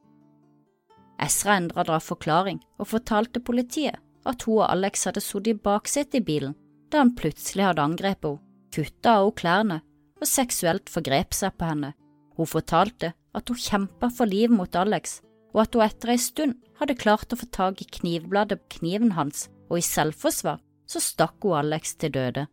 Ezra 1.21 1.57
endra 1.59 1.83
da 1.87 1.99
forklaring 2.03 2.61
og 2.79 2.89
fortalte 2.91 3.43
politiet 3.43 3.99
at 4.25 4.45
hun 4.47 4.61
og 4.61 4.69
Alex 4.69 5.05
hadde 5.07 5.23
sittet 5.23 5.53
i 5.53 5.59
baksetet 5.67 6.19
i 6.21 6.25
bilen 6.29 6.55
da 6.91 7.01
han 7.01 7.15
plutselig 7.17 7.65
hadde 7.65 7.83
angrepet 7.83 8.29
henne, 8.29 8.41
kutta 8.75 9.17
av 9.17 9.25
henne 9.25 9.39
klærne 9.39 9.77
og 10.21 10.27
seksuelt 10.29 10.91
forgrep 10.91 11.35
seg 11.35 11.55
på 11.55 11.69
henne. 11.69 11.93
Hun 12.35 12.49
fortalte 12.49 13.13
at 13.35 13.51
hun 13.51 13.59
kjempa 13.59 14.09
for 14.11 14.27
livet 14.27 14.55
mot 14.55 14.75
Alex, 14.75 15.19
og 15.55 15.63
at 15.63 15.75
hun 15.75 15.85
etter 15.85 16.11
ei 16.11 16.19
stund 16.19 16.57
hadde 16.79 16.97
klart 16.99 17.31
å 17.31 17.39
få 17.39 17.47
tak 17.51 17.83
i 17.83 17.89
knivbladet 17.99 18.59
på 18.61 18.79
kniven 18.79 19.13
hans, 19.15 19.47
og 19.69 19.79
i 19.79 19.85
selvforsvar 19.85 20.59
så 20.85 21.01
stakk 21.01 21.43
hun 21.43 21.57
Alex 21.59 21.95
til 21.99 22.13
døde. 22.15 22.45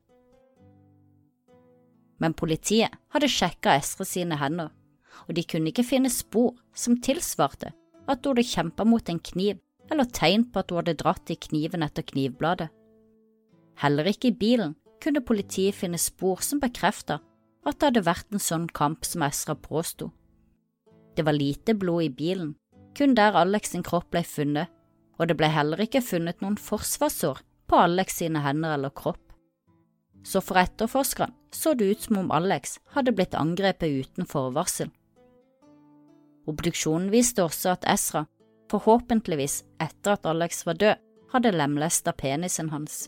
Men 2.23 2.37
politiet 2.39 2.95
hadde 3.13 3.31
sjekka 3.31 3.75
Estre 3.79 4.07
sine 4.07 4.39
hender, 4.39 4.71
og 5.27 5.35
de 5.37 5.45
kunne 5.45 5.73
ikke 5.73 5.87
finne 5.87 6.11
spor 6.13 6.55
som 6.75 7.01
tilsvarte 7.03 7.73
at 8.07 8.23
hun 8.23 8.33
hadde 8.33 8.49
kjempa 8.49 8.87
mot 8.87 9.11
en 9.11 9.21
kniv 9.23 9.59
eller 9.91 10.09
tegn 10.15 10.47
på 10.51 10.63
at 10.63 10.71
hun 10.71 10.81
hadde 10.83 10.99
dratt 11.03 11.33
i 11.35 11.39
kniven 11.49 11.85
etter 11.85 12.07
knivbladet. 12.07 12.71
Heller 13.83 14.09
ikke 14.09 14.31
i 14.31 14.39
bilen 14.39 14.77
kunne 15.03 15.25
politiet 15.27 15.75
finne 15.75 15.99
spor 15.99 16.43
som 16.47 16.61
bekrefta 16.63 17.19
at 17.67 17.79
det 17.79 17.89
hadde 17.89 18.07
vært 18.07 18.35
en 18.35 18.43
sånn 18.43 18.69
kamp 18.75 19.07
som 19.07 19.25
Esra 19.27 19.57
påsto. 19.59 20.11
Det 21.17 21.27
var 21.27 21.37
lite 21.37 21.75
blod 21.79 22.07
i 22.07 22.13
bilen, 22.13 22.55
kun 22.97 23.17
der 23.19 23.37
Alex 23.39 23.73
sin 23.73 23.85
kropp 23.87 24.11
ble 24.15 24.23
funnet, 24.27 24.71
og 25.19 25.29
det 25.29 25.37
ble 25.39 25.51
heller 25.53 25.83
ikke 25.83 26.03
funnet 26.05 26.41
noen 26.43 26.59
forsvarssår 26.59 27.43
på 27.73 27.79
Alex 27.81 28.19
sine 28.21 28.43
hender 28.45 28.75
eller 28.77 28.93
kropp. 28.93 29.33
Så 30.29 30.43
for 30.45 30.61
etterforskeren 30.61 31.33
så 31.53 31.73
det 31.75 31.85
ut 31.85 32.03
som 32.05 32.19
om 32.21 32.31
Alex 32.31 32.77
hadde 32.93 33.15
blitt 33.17 33.35
angrepet 33.35 34.05
uten 34.05 34.29
forvarsel. 34.29 34.91
Obduksjonen 36.49 37.09
viste 37.13 37.45
også 37.45 37.73
at 37.73 37.89
Ezra, 37.89 38.27
forhåpentligvis 38.69 39.63
etter 39.81 40.19
at 40.19 40.29
Alex 40.29 40.67
var 40.69 40.77
død, 40.85 41.01
hadde 41.33 41.55
lemlesta 41.57 42.13
penisen 42.13 42.69
hans. 42.75 43.07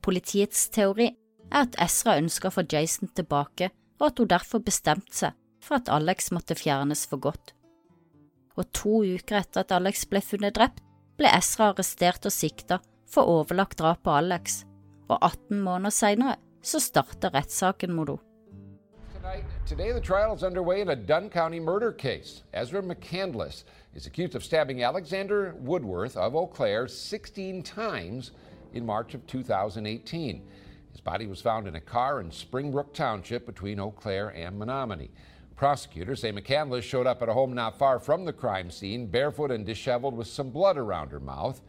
Politiets 0.00 0.68
teori 0.72 1.10
er 1.50 1.66
at 1.66 1.76
Ezra 1.82 2.16
ønska 2.16 2.48
å 2.48 2.56
få 2.56 2.64
Jason 2.72 3.12
tilbake, 3.12 3.68
og 4.00 4.06
at 4.06 4.20
hun 4.22 4.32
derfor 4.32 4.64
bestemte 4.64 5.12
seg 5.12 5.36
for 5.60 5.76
at 5.76 5.92
Alex 5.92 6.32
måtte 6.32 6.56
fjernes 6.56 7.04
for 7.10 7.20
godt. 7.20 7.52
Og 8.56 8.70
to 8.72 9.02
uker 9.04 9.42
etter 9.42 9.60
at 9.60 9.74
Alex 9.76 10.06
ble 10.08 10.24
funnet 10.24 10.56
drept, 10.56 10.80
ble 11.20 11.28
Ezra 11.36 11.68
arrestert 11.74 12.24
og 12.24 12.32
sikta 12.32 12.78
for 13.10 13.28
overlagt 13.28 13.78
drap 13.78 14.04
på 14.06 14.12
Alex, 14.16 14.62
og 15.10 15.18
18 15.20 15.60
måneder 15.60 16.36
så 16.62 16.80
starta 16.80 17.28
rettssaken 17.34 17.92
mot 17.92 18.08
henne. 18.08 18.24
Today, 19.66 19.92
the 19.92 20.00
trial 20.00 20.34
is 20.34 20.42
underway 20.42 20.80
in 20.80 20.88
a 20.88 20.96
Dunn 20.96 21.28
County 21.28 21.60
murder 21.60 21.92
case. 21.92 22.42
Ezra 22.54 22.82
McCandless 22.82 23.64
is 23.94 24.06
accused 24.06 24.34
of 24.34 24.42
stabbing 24.42 24.82
Alexander 24.82 25.54
Woodworth 25.60 26.16
of 26.16 26.34
Eau 26.34 26.46
Claire 26.46 26.88
16 26.88 27.62
times 27.62 28.32
in 28.72 28.86
March 28.86 29.14
of 29.14 29.26
2018. 29.26 30.42
His 30.90 31.00
body 31.00 31.26
was 31.26 31.42
found 31.42 31.68
in 31.68 31.76
a 31.76 31.80
car 31.80 32.20
in 32.20 32.32
Springbrook 32.32 32.94
Township 32.94 33.46
between 33.46 33.78
Eau 33.78 33.90
Claire 33.90 34.30
and 34.30 34.58
Menominee. 34.58 35.10
Prosecutors 35.60 36.22
say 36.22 36.32
McCandless 36.32 36.84
showed 36.84 37.06
up 37.06 37.20
at 37.20 37.28
a 37.28 37.34
home 37.34 37.52
not 37.52 37.76
far 37.76 37.98
from 37.98 38.24
the 38.24 38.32
crime 38.32 38.70
scene, 38.70 39.06
barefoot 39.06 39.50
and 39.50 39.66
disheveled 39.66 40.16
with 40.16 40.26
some 40.26 40.48
blood 40.48 40.78
around 40.78 41.10
her 41.12 41.20
mouth. 41.20 41.60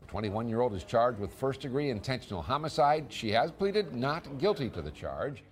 The 0.00 0.06
21 0.10 0.48
year 0.48 0.62
old 0.62 0.74
is 0.74 0.82
charged 0.82 1.20
with 1.20 1.32
first 1.32 1.60
degree 1.60 1.90
intentional 1.90 2.42
homicide. 2.42 3.06
She 3.08 3.30
has 3.30 3.52
pleaded 3.52 3.94
not 3.94 4.38
guilty 4.40 4.68
to 4.70 4.82
the 4.82 4.90
charge. 4.90 5.44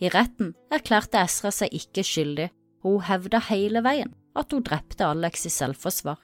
I 0.00 0.10
retten 0.10 0.56
erklærte 0.68 1.22
Esra 1.22 1.54
seg 1.54 1.70
ikke 1.70 2.02
skyldig, 2.02 2.50
og 2.82 2.96
hun 2.96 3.06
hevda 3.12 3.44
hele 3.46 3.84
veien 3.86 4.10
at 4.34 4.50
hun 4.50 4.66
drepte 4.66 5.06
Alex 5.06 5.46
i 5.46 5.54
selvforsvar. 5.54 6.18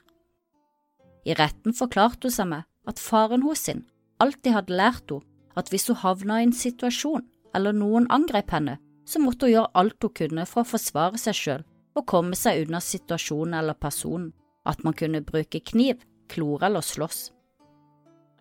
I 1.23 1.39
retten 1.39 1.71
forklarte 1.71 2.27
hun 2.27 2.35
seg 2.35 2.51
med 2.51 2.67
at 2.83 2.99
faren 2.99 3.47
hos 3.47 3.63
sin 3.69 3.85
alltid 4.19 4.57
hadde 4.59 4.75
lært 4.75 5.07
henne 5.07 5.23
at 5.55 5.71
hvis 5.71 5.87
hun 5.87 6.03
havna 6.03 6.41
i 6.41 6.49
en 6.49 6.57
situasjon 6.65 7.29
eller 7.55 7.71
noen 7.71 8.11
angrep 8.11 8.51
henne, 8.51 8.81
så 9.05 9.19
måtte 9.19 9.47
hun 9.47 9.53
gjøre 9.55 9.71
alt 9.73 10.03
hun 10.03 10.13
kunne 10.19 10.45
for 10.49 10.63
å 10.63 10.71
forsvare 10.73 11.19
seg 11.21 11.35
selv 11.35 11.97
og 11.99 12.07
komme 12.09 12.35
seg 12.35 12.65
unna 12.65 12.79
situasjonen 12.81 13.53
eller 13.59 13.77
personen, 13.77 14.31
at 14.65 14.83
man 14.83 14.95
kunne 14.97 15.21
bruke 15.21 15.59
kniv, 15.59 16.01
klore 16.29 16.65
eller 16.65 16.81
slåss. 16.81 17.31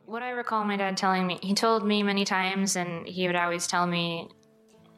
What 0.07 0.23
I 0.23 0.31
recall 0.31 0.65
my 0.65 0.77
dad 0.77 0.97
telling 0.97 1.27
me, 1.27 1.39
he 1.43 1.55
told 1.55 1.85
me 1.85 2.03
many 2.03 2.25
times, 2.25 2.77
and 2.77 3.07
he 3.07 3.27
would 3.27 3.37
always 3.37 3.67
tell 3.67 3.87
me 3.87 4.29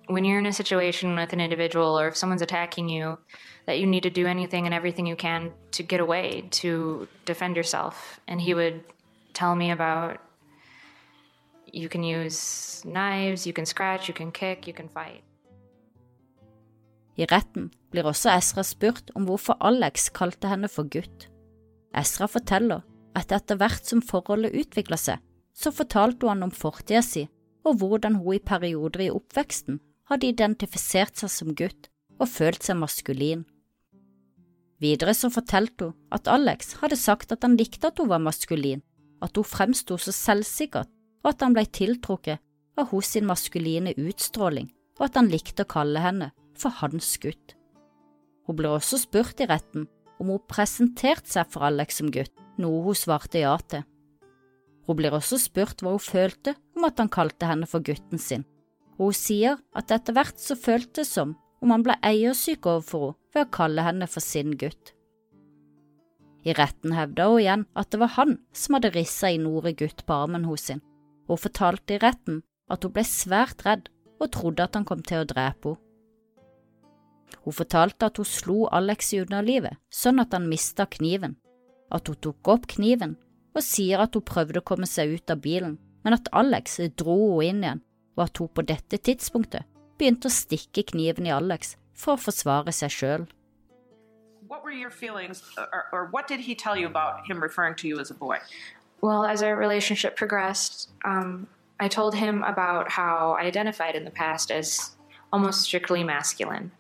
when 0.07 0.25
you're 0.25 0.39
in 0.39 0.47
a 0.47 0.53
situation 0.53 1.15
with 1.17 1.33
an 1.33 1.41
individual 1.41 1.99
or 1.99 2.09
if 2.09 2.17
someone's 2.17 2.43
attacking 2.43 2.89
you, 2.89 3.19
that 3.67 3.79
you 3.79 3.87
need 3.87 4.03
to 4.03 4.11
do 4.11 4.27
anything 4.27 4.67
and 4.67 4.75
everything 4.75 5.07
you 5.07 5.17
can 5.17 5.53
to 5.73 5.83
get 5.83 6.01
away, 6.01 6.45
to 6.51 7.09
defend 7.25 7.57
yourself. 7.57 8.21
And 8.29 8.41
he 8.41 8.55
would 8.55 8.83
tell 9.33 9.55
me 9.55 9.71
about 9.71 10.19
you 11.73 11.89
can 11.89 12.03
use 12.03 12.83
knives, 12.85 13.47
you 13.47 13.53
can 13.53 13.67
scratch, 13.67 14.09
you 14.09 14.15
can 14.15 14.31
kick, 14.31 14.67
you 14.67 14.73
can 14.73 14.89
fight. 14.89 15.23
I 17.15 17.29
retten 17.31 17.71
blir 17.93 18.09
også 18.11 18.33
Ezra 18.35 18.65
spurt 18.67 19.13
om 19.15 19.29
hvorfor 19.29 19.59
Alex 19.63 20.09
kalte 20.15 20.51
henne 20.51 20.71
for 20.71 20.89
gutt. 20.91 21.29
Ezra 21.95 22.27
forteller 22.31 22.83
at 23.15 23.33
etter 23.33 23.59
hvert 23.61 23.87
som 23.87 24.03
forholdet 24.03 24.57
utvikla 24.59 24.99
seg, 24.99 25.23
så 25.55 25.71
fortalte 25.71 26.27
hun 26.27 26.43
om 26.49 26.55
fortida 26.55 27.03
si 27.07 27.29
og 27.65 27.79
hvordan 27.81 28.19
hun 28.21 28.37
i 28.37 28.43
perioder 28.43 29.07
i 29.07 29.13
oppveksten 29.15 29.79
hadde 30.11 30.29
identifisert 30.29 31.17
seg 31.17 31.33
som 31.33 31.55
gutt 31.57 31.89
og 32.19 32.29
følt 32.29 32.67
seg 32.67 32.79
maskulin. 32.81 33.45
Videre 34.83 35.15
så 35.17 35.31
fortalte 35.33 35.89
hun 35.89 35.97
at 36.13 36.29
Alex 36.29 36.75
hadde 36.83 36.99
sagt 37.01 37.33
at 37.33 37.47
han 37.47 37.57
likte 37.57 37.89
at 37.89 38.03
hun 38.03 38.11
var 38.11 38.23
maskulin, 38.23 38.83
at 39.23 39.39
hun 39.39 39.47
fremsto 39.47 39.97
så 39.97 40.13
selvsikkert, 40.13 40.91
og 41.25 41.31
at 41.31 41.43
han 41.47 41.55
ble 41.57 41.65
tiltrukket 41.65 42.43
av 42.77 42.91
hos 42.91 43.15
sin 43.15 43.25
maskuline 43.25 43.95
utstråling, 43.97 44.69
og 44.99 45.07
at 45.09 45.17
han 45.17 45.31
likte 45.33 45.65
å 45.65 45.71
kalle 45.71 46.03
henne 46.03 46.33
for 46.61 46.75
hans 46.81 47.17
gutt. 47.23 47.57
Hun 48.45 48.59
ble 48.59 48.71
også 48.77 49.01
spurt 49.01 49.41
i 49.41 49.49
retten 49.49 49.87
om 50.21 50.31
hun 50.31 50.43
presenterte 50.51 51.31
seg 51.31 51.51
for 51.51 51.67
Alex 51.67 52.01
som 52.01 52.11
gutt, 52.13 52.33
noe 52.61 52.83
hun 52.85 52.99
svarte 52.99 53.43
ja 53.43 53.55
til. 53.69 53.85
Hun 54.85 54.99
blir 54.99 55.17
også 55.17 55.39
spurt 55.41 55.81
hva 55.81 55.95
hun 55.95 56.03
følte 56.03 56.55
om 56.77 56.85
at 56.87 57.01
han 57.01 57.13
kalte 57.13 57.49
henne 57.49 57.69
for 57.69 57.85
gutten 57.85 58.21
sin, 58.21 58.45
og 58.99 59.11
hun 59.11 59.19
sier 59.19 59.61
at 59.75 59.95
etter 59.95 60.17
hvert 60.17 60.41
så 60.41 60.57
føltes 60.59 61.15
som 61.17 61.35
om 61.65 61.73
han 61.73 61.85
ble 61.87 61.97
eiersyk 62.05 62.69
overfor 62.69 63.15
henne 63.15 63.21
ved 63.35 63.49
å 63.49 63.51
kalle 63.51 63.83
henne 63.83 64.07
for 64.07 64.23
sin 64.23 64.53
gutt. 64.61 64.93
I 66.45 66.53
retten 66.55 66.93
hevda 66.95 67.27
hun 67.33 67.41
igjen 67.41 67.65
at 67.75 67.89
det 67.91 67.99
var 68.03 68.13
han 68.19 68.37
som 68.55 68.77
hadde 68.77 68.93
rissa 68.95 69.31
inn 69.33 69.49
ordet 69.49 69.79
gutt 69.81 70.05
på 70.07 70.19
armen 70.27 70.45
hos 70.47 70.69
sin, 70.69 70.83
og 71.27 71.39
hun 71.39 71.45
fortalte 71.49 71.97
i 71.97 72.03
retten 72.03 72.43
at 72.71 72.85
hun 72.85 72.93
ble 72.95 73.05
svært 73.09 73.65
redd 73.67 73.89
og 74.21 74.31
trodde 74.37 74.69
at 74.69 74.77
han 74.77 74.87
kom 74.87 75.03
til 75.03 75.25
å 75.25 75.29
drepe 75.29 75.73
henne. 75.73 75.81
Hun 77.45 77.53
fortalte 77.53 78.09
at 78.09 78.17
hun 78.17 78.29
slo 78.29 78.65
Alex 78.73 79.13
i 79.13 79.21
underlivet 79.21 79.77
sånn 79.93 80.23
at 80.23 80.33
han 80.33 80.49
mista 80.49 80.87
kniven, 80.89 81.37
at 81.93 82.09
hun 82.09 82.21
tok 82.25 82.51
opp 82.55 82.69
kniven 82.73 83.19
og 83.55 83.63
sier 83.63 84.01
at 84.03 84.17
hun 84.17 84.25
prøvde 84.27 84.63
å 84.63 84.67
komme 84.67 84.89
seg 84.89 85.13
ut 85.15 85.31
av 85.31 85.43
bilen, 85.45 85.77
men 86.05 86.17
at 86.17 86.31
Alex 86.33 86.81
dro 86.97 87.17
henne 87.39 87.51
inn 87.51 87.63
igjen, 87.65 87.85
og 88.17 88.27
at 88.27 88.41
hun 88.41 88.51
på 88.51 88.65
dette 88.67 88.99
tidspunktet 88.99 89.69
begynte 89.99 90.31
å 90.31 90.35
stikke 90.35 90.87
kniven 90.91 91.29
i 91.29 91.35
Alex 91.35 91.77
for 91.95 92.17
å 92.17 92.23
forsvare 92.25 92.73
seg 92.75 92.91
sjøl. 92.91 93.27
What 94.49 94.65
were 94.65 94.73
your 94.73 94.91
feelings, 94.91 95.43
or, 95.57 95.87
or 95.93 96.09
what 96.13 96.29
did 96.29 96.41
he 96.41 96.55
tell 96.55 96.77
you 96.77 96.87
about 96.87 97.27
him 97.27 97.43
referring 97.43 97.75
to 97.77 97.89
you 97.89 97.99
as 98.01 98.11
a 98.11 98.15
boy? 98.15 98.39
Well, 99.01 99.25
as 99.25 99.43
our 99.43 99.57
relationship 99.57 100.17
progressed, 100.17 100.91
um, 101.05 101.47
I 101.81 101.89
told 101.89 102.15
him 102.15 102.43
about 102.43 102.91
how 102.91 103.37
I 103.39 103.45
identified 103.45 103.95
in 103.95 104.05
the 104.05 104.11
past 104.11 104.51
as 104.51 104.97
almost 105.33 105.63
strictly 105.63 106.05
masculine, 106.05 106.71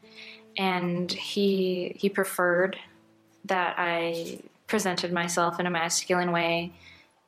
and 0.56 1.10
he 1.10 1.94
he 1.96 2.08
preferred 2.08 2.78
that 3.44 3.74
I 3.78 4.40
presented 4.66 5.12
myself 5.12 5.60
in 5.60 5.66
a 5.66 5.70
masculine 5.70 6.32
way. 6.32 6.72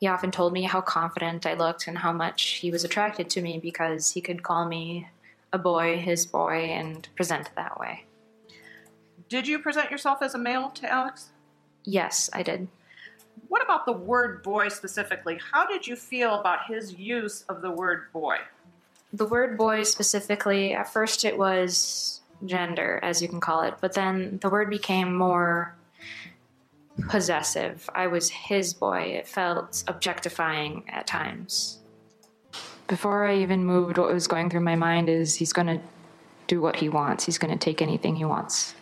He 0.00 0.06
often 0.06 0.30
told 0.30 0.52
me 0.52 0.62
how 0.62 0.80
confident 0.80 1.46
I 1.46 1.54
looked 1.54 1.86
and 1.86 1.98
how 1.98 2.12
much 2.12 2.42
he 2.60 2.70
was 2.70 2.84
attracted 2.84 3.30
to 3.30 3.42
me 3.42 3.58
because 3.58 4.10
he 4.10 4.20
could 4.20 4.42
call 4.42 4.66
me 4.66 5.08
a 5.52 5.58
boy, 5.58 5.98
his 5.98 6.26
boy, 6.26 6.64
and 6.64 7.08
present 7.16 7.50
that 7.56 7.78
way. 7.78 8.04
Did 9.28 9.48
you 9.48 9.58
present 9.58 9.90
yourself 9.90 10.22
as 10.22 10.34
a 10.34 10.38
male 10.38 10.70
to 10.70 10.90
Alex? 10.90 11.30
Yes, 11.84 12.30
I 12.32 12.42
did. 12.42 12.68
What 13.48 13.62
about 13.62 13.86
the 13.86 13.92
word 13.92 14.42
boy 14.42 14.68
specifically? 14.68 15.38
How 15.52 15.66
did 15.66 15.86
you 15.86 15.96
feel 15.96 16.40
about 16.40 16.66
his 16.68 16.94
use 16.94 17.44
of 17.48 17.62
the 17.62 17.70
word 17.70 18.12
boy? 18.12 18.38
The 19.12 19.26
word 19.26 19.56
boy 19.56 19.82
specifically, 19.84 20.74
at 20.74 20.92
first 20.92 21.24
it 21.24 21.38
was 21.38 22.20
gender, 22.44 23.00
as 23.02 23.22
you 23.22 23.28
can 23.28 23.40
call 23.40 23.62
it, 23.62 23.74
but 23.80 23.94
then 23.94 24.38
the 24.42 24.50
word 24.50 24.70
became 24.70 25.14
more 25.14 25.74
possessive. 27.08 27.88
I 27.94 28.06
was 28.06 28.30
his 28.30 28.74
boy. 28.74 29.00
It 29.18 29.28
felt 29.28 29.84
objectifying 29.86 30.84
at 30.88 31.06
times. 31.06 31.78
Before 32.88 33.26
I 33.26 33.38
even 33.38 33.64
moved, 33.64 33.98
what 33.98 34.12
was 34.12 34.26
going 34.26 34.50
through 34.50 34.60
my 34.60 34.76
mind 34.76 35.08
is 35.08 35.34
he's 35.34 35.52
going 35.52 35.66
to 35.66 35.80
do 36.46 36.60
what 36.60 36.76
he 36.76 36.88
wants. 36.88 37.24
He's 37.24 37.38
going 37.38 37.52
to 37.52 37.58
take 37.58 37.82
anything 37.82 38.16
he 38.16 38.24
wants. 38.24 38.74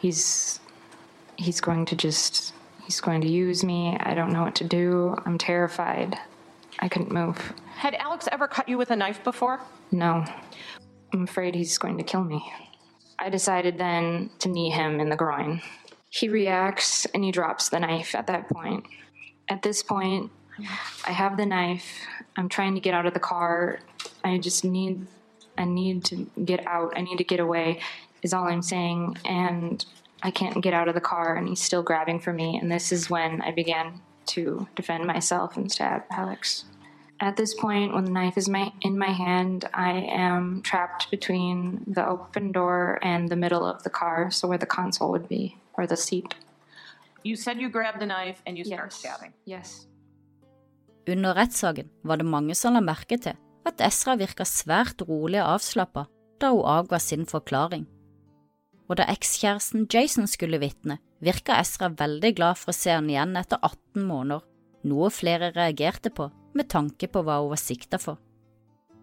He's 0.00 0.58
he's 1.36 1.60
going 1.60 1.86
to 1.86 1.96
just 1.96 2.52
he's 2.84 3.00
going 3.00 3.20
to 3.20 3.28
use 3.28 3.62
me. 3.62 3.96
I 4.00 4.14
don't 4.14 4.32
know 4.32 4.42
what 4.42 4.56
to 4.56 4.64
do. 4.64 5.16
I'm 5.24 5.38
terrified. 5.38 6.18
I 6.80 6.88
couldn't 6.88 7.12
move. 7.12 7.52
Had 7.76 7.94
Alex 7.94 8.28
ever 8.32 8.48
cut 8.48 8.68
you 8.68 8.78
with 8.78 8.90
a 8.90 8.96
knife 8.96 9.22
before? 9.22 9.60
No. 9.92 10.24
I'm 11.12 11.24
afraid 11.24 11.54
he's 11.54 11.78
going 11.78 11.98
to 11.98 12.04
kill 12.04 12.24
me. 12.24 12.52
I 13.20 13.28
decided 13.28 13.76
then 13.76 14.30
to 14.38 14.48
knee 14.48 14.70
him 14.70 14.98
in 14.98 15.10
the 15.10 15.16
groin. 15.16 15.60
He 16.08 16.28
reacts 16.28 17.04
and 17.06 17.22
he 17.22 17.30
drops 17.30 17.68
the 17.68 17.78
knife 17.78 18.14
at 18.14 18.26
that 18.28 18.48
point. 18.48 18.84
At 19.48 19.62
this 19.62 19.82
point, 19.82 20.30
I 21.06 21.12
have 21.12 21.36
the 21.36 21.44
knife. 21.46 22.00
I'm 22.36 22.48
trying 22.48 22.74
to 22.74 22.80
get 22.80 22.94
out 22.94 23.06
of 23.06 23.14
the 23.14 23.20
car. 23.20 23.80
I 24.24 24.38
just 24.38 24.64
need 24.64 25.06
I 25.58 25.64
need 25.64 26.04
to 26.06 26.30
get 26.44 26.66
out. 26.66 26.94
I 26.96 27.02
need 27.02 27.18
to 27.18 27.24
get 27.24 27.40
away 27.40 27.80
is 28.22 28.32
all 28.32 28.46
I'm 28.48 28.62
saying 28.62 29.18
and 29.24 29.84
I 30.22 30.30
can't 30.30 30.62
get 30.62 30.74
out 30.74 30.88
of 30.88 30.94
the 30.94 31.00
car 31.00 31.36
and 31.36 31.48
he's 31.48 31.60
still 31.60 31.82
grabbing 31.82 32.20
for 32.20 32.32
me 32.32 32.58
and 32.58 32.70
this 32.70 32.92
is 32.92 33.10
when 33.10 33.42
I 33.42 33.50
began 33.50 34.00
to 34.26 34.66
defend 34.76 35.06
myself 35.06 35.56
and 35.56 35.70
stab 35.70 36.04
Alex. 36.10 36.64
At 37.20 37.36
this 37.36 37.52
point, 37.54 37.92
when 37.94 38.04
the 38.04 38.10
knife 38.10 38.38
is 38.38 38.48
my, 38.48 38.72
in 38.80 38.98
my 38.98 39.12
hand, 39.12 39.68
I 39.74 39.92
am 40.08 40.62
trapped 40.62 41.10
between 41.10 41.84
the 41.86 42.06
open 42.08 42.50
door 42.50 42.98
and 43.02 43.28
the 43.28 43.36
middle 43.36 43.64
of 43.64 43.82
the 43.82 43.90
car, 43.90 44.30
so 44.30 44.48
where 44.48 44.58
the 44.58 44.66
console 44.66 45.10
would 45.10 45.28
be, 45.28 45.56
or 45.74 45.86
the 45.86 45.96
seat. 45.98 46.34
You 47.22 47.36
said 47.36 47.60
you 47.60 47.68
grabbed 47.68 48.00
the 48.00 48.06
knife 48.06 48.40
and 48.46 48.56
you 48.56 48.64
start 48.64 48.86
Yes. 48.92 48.94
stabbing. 48.94 49.32
Yes. 49.44 49.86
Under 51.06 51.34
rettssaken 51.34 51.88
var 52.02 52.16
det 52.16 52.24
mange 52.26 52.54
som 52.54 52.72
la 52.74 52.80
merke 52.80 53.18
til 53.20 53.36
at 53.66 53.80
Ezra 53.80 54.16
virka 54.16 54.44
svært 54.44 55.02
rolig 55.08 55.42
og 55.42 55.60
avslappa 55.60 56.06
da 56.40 56.50
hun 56.54 56.64
avga 56.64 56.98
sin 56.98 57.26
forklaring. 57.26 57.86
Og 58.88 58.96
da 58.96 59.04
ekskjæresten 59.12 59.86
Jason 59.92 60.26
skulle 60.26 60.58
vitne, 60.58 60.98
virka 61.20 61.60
Ezra 61.60 61.90
veldig 61.90 62.34
glad 62.36 62.56
for 62.56 62.72
å 62.72 62.78
se 62.78 62.90
han 62.96 63.10
igjen 63.10 63.36
etter 63.36 63.60
18 63.62 64.06
måneder, 64.08 64.40
noe 64.82 65.10
flere 65.10 65.52
reagerte 65.54 66.10
på 66.10 66.30
med 66.54 66.68
tanke 66.72 67.08
på 67.08 67.22
hva 67.24 67.40
hun 67.42 67.52
var 67.52 67.60
sikta 67.60 67.98
for. 68.00 68.18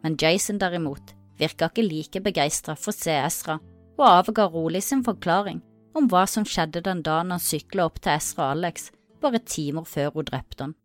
Men 0.04 0.18
Jason 0.22 0.60
derimot 0.62 1.14
virka 1.40 1.70
ikke 1.70 1.86
like 1.86 2.22
begeistra 2.26 2.76
for 2.76 2.92
å 2.92 2.98
se 2.98 3.14
Ezra, 3.18 3.60
og 3.98 4.06
avga 4.06 4.48
rolig 4.50 4.84
sin 4.84 5.04
forklaring 5.04 5.62
om 5.98 6.08
hva 6.10 6.26
som 6.30 6.46
skjedde 6.46 6.84
den 6.86 7.02
dagen 7.06 7.32
han 7.34 7.42
sykla 7.42 7.88
opp 7.90 8.00
til 8.02 8.14
Ezra 8.14 8.50
og 8.52 8.58
Alex 8.58 8.92
bare 9.22 9.40
timer 9.40 9.86
før 9.90 10.12
hun 10.14 10.26
drepte 10.26 10.64
han. 10.64 10.76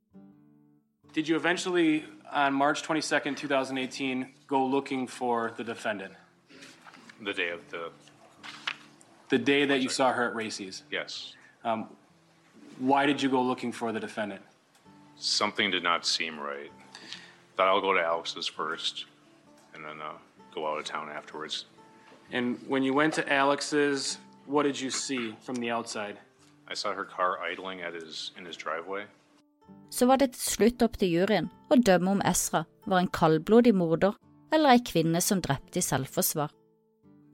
Did 1.12 1.28
you 1.28 1.36
eventually, 1.36 2.04
on 2.32 2.54
March 2.54 2.82
22nd, 2.82 3.36
2018, 3.36 4.26
go 4.46 4.64
looking 4.64 5.06
for 5.06 5.52
the 5.56 5.64
defendant? 5.64 6.14
The 7.22 7.34
day 7.34 7.50
of 7.50 7.60
the, 7.70 7.90
The 9.28 9.38
day 9.38 9.66
that 9.66 9.80
you 9.80 9.88
saw 9.88 10.12
her 10.12 10.28
at 10.28 10.34
Racy's? 10.34 10.82
yes. 10.90 11.34
Um, 11.64 11.88
why 12.78 13.06
did 13.06 13.22
you 13.22 13.30
go 13.30 13.42
looking 13.42 13.72
for 13.72 13.92
the 13.92 14.00
defendant? 14.00 14.40
Something 15.22 15.70
did 15.70 15.84
not 15.84 16.04
seem 16.04 16.38
right. 16.38 16.70
Thought 17.56 17.68
I'll 17.68 17.80
go 17.80 17.92
to 17.92 18.00
Alex's 18.00 18.48
first 18.48 19.06
and 19.74 19.84
then 19.84 20.00
uh, 20.00 20.18
go 20.54 20.66
out 20.66 20.78
of 20.78 20.84
town 20.84 21.08
afterwards. 21.08 21.66
And 22.32 22.58
when 22.66 22.82
you 22.82 22.92
went 22.92 23.14
to 23.14 23.32
Alex's, 23.32 24.18
what 24.46 24.64
did 24.64 24.80
you 24.80 24.90
see 24.90 25.34
from 25.40 25.56
the 25.56 25.70
outside? 25.70 26.18
I 26.66 26.74
saw 26.74 26.92
her 26.92 27.04
car 27.04 27.38
idling 27.38 27.82
at 27.82 27.94
his 27.94 28.32
in 28.36 28.44
his 28.44 28.56
driveway. 28.56 29.04
så 29.90 30.06
var 30.06 30.16
det 30.16 30.32
til 30.32 30.56
slutt 30.56 30.82
opp 30.82 30.98
til 30.98 31.12
juryen 31.12 31.48
å 31.70 31.76
dømme 31.76 32.16
om 32.16 32.22
Ezra 32.24 32.64
var 32.88 33.02
en 33.02 33.12
kaldblodig 33.12 33.74
morder 33.76 34.16
eller 34.52 34.74
ei 34.74 34.84
kvinne 34.84 35.20
som 35.20 35.40
drepte 35.44 35.80
i 35.80 35.84
selvforsvar. 35.84 36.50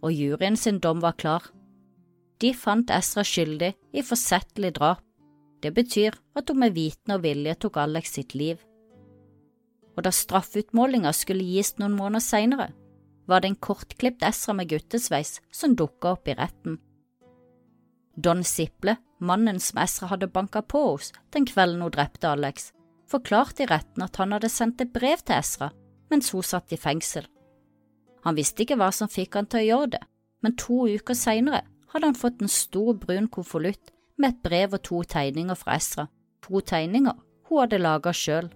Og 0.02 0.14
juryen 0.14 0.56
sin 0.56 0.78
dom 0.78 1.00
var 1.02 1.16
klar. 1.18 1.46
De 2.42 2.52
fant 2.54 2.90
Ezra 2.94 3.24
skyldig 3.26 3.72
i 3.92 4.02
forsettlig 4.02 4.74
drap. 4.76 5.02
Det 5.62 5.72
betyr 5.74 6.14
at 6.38 6.50
hun 6.50 6.60
med 6.62 6.74
viten 6.76 7.14
og 7.16 7.24
vilje 7.24 7.54
tok 7.58 7.80
Alex 7.82 8.14
sitt 8.14 8.34
liv. 8.38 8.60
Og 9.98 10.04
da 10.06 10.12
straffutmålinga 10.14 11.10
skulle 11.16 11.46
gis 11.46 11.74
noen 11.80 11.96
måneder 11.98 12.22
seinere, 12.22 12.68
var 13.28 13.42
det 13.42 13.50
en 13.52 13.60
kortklipt 13.60 14.22
Ezra 14.24 14.54
med 14.56 14.70
guttesveis 14.70 15.40
som 15.52 15.74
dukka 15.76 16.14
opp 16.14 16.30
i 16.30 16.36
retten. 16.38 16.78
Don 18.16 18.44
Siple, 18.46 18.96
mannen 19.18 19.58
som 19.60 19.82
Ezra 19.82 20.12
hadde 20.12 20.30
banka 20.30 20.62
på 20.62 20.80
hos 20.92 21.12
den 21.34 21.46
kvelden 21.46 21.82
hun 21.84 21.92
drepte 21.94 22.30
Alex, 22.30 22.70
forklarte 23.10 23.64
i 23.64 23.68
retten 23.70 24.06
at 24.06 24.16
han 24.20 24.32
hadde 24.34 24.50
sendt 24.52 24.80
et 24.84 24.94
brev 24.94 25.20
til 25.24 25.38
Ezra 25.40 25.72
mens 26.08 26.30
hun 26.32 26.46
satt 26.46 26.72
i 26.72 26.80
fengsel. 26.80 27.26
Han 28.24 28.36
visste 28.38 28.64
ikke 28.64 28.78
hva 28.80 28.88
som 28.94 29.10
fikk 29.12 29.36
han 29.36 29.46
til 29.50 29.60
å 29.60 29.68
gjøre 29.68 29.90
det, 29.98 30.00
men 30.42 30.56
to 30.56 30.86
uker 30.88 31.18
senere 31.18 31.64
hadde 31.92 32.08
han 32.08 32.18
fått 32.18 32.40
en 32.42 32.52
stor 32.52 32.94
brun 33.00 33.28
konvolutt 33.32 33.92
med 34.18 34.34
et 34.34 34.42
brev 34.44 34.74
og 34.76 34.82
to 34.86 35.02
tegninger 35.06 35.58
fra 35.58 35.76
Ezra, 35.78 36.08
to 36.42 36.60
tegninger 36.60 37.16
hun 37.48 37.62
hadde 37.62 37.80
laget 37.80 38.16
selv. 38.16 38.50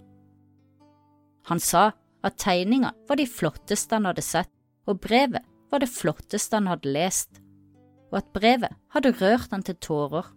Han 1.49 1.61
sa 1.63 1.91
at 2.23 2.39
tegningene 2.39 2.93
var 3.09 3.19
de 3.19 3.27
flotteste 3.27 3.97
han 3.97 4.07
hadde 4.11 4.25
sett, 4.25 4.51
og 4.87 5.01
brevet 5.03 5.43
var 5.73 5.83
det 5.83 5.91
flotteste 5.91 6.59
han 6.59 6.69
hadde 6.71 6.93
lest, 6.93 7.41
og 8.13 8.21
at 8.21 8.31
brevet 8.35 8.75
hadde 8.95 9.15
rørt 9.21 9.51
han 9.55 9.65
til 9.67 9.79
tårer. 9.81 10.29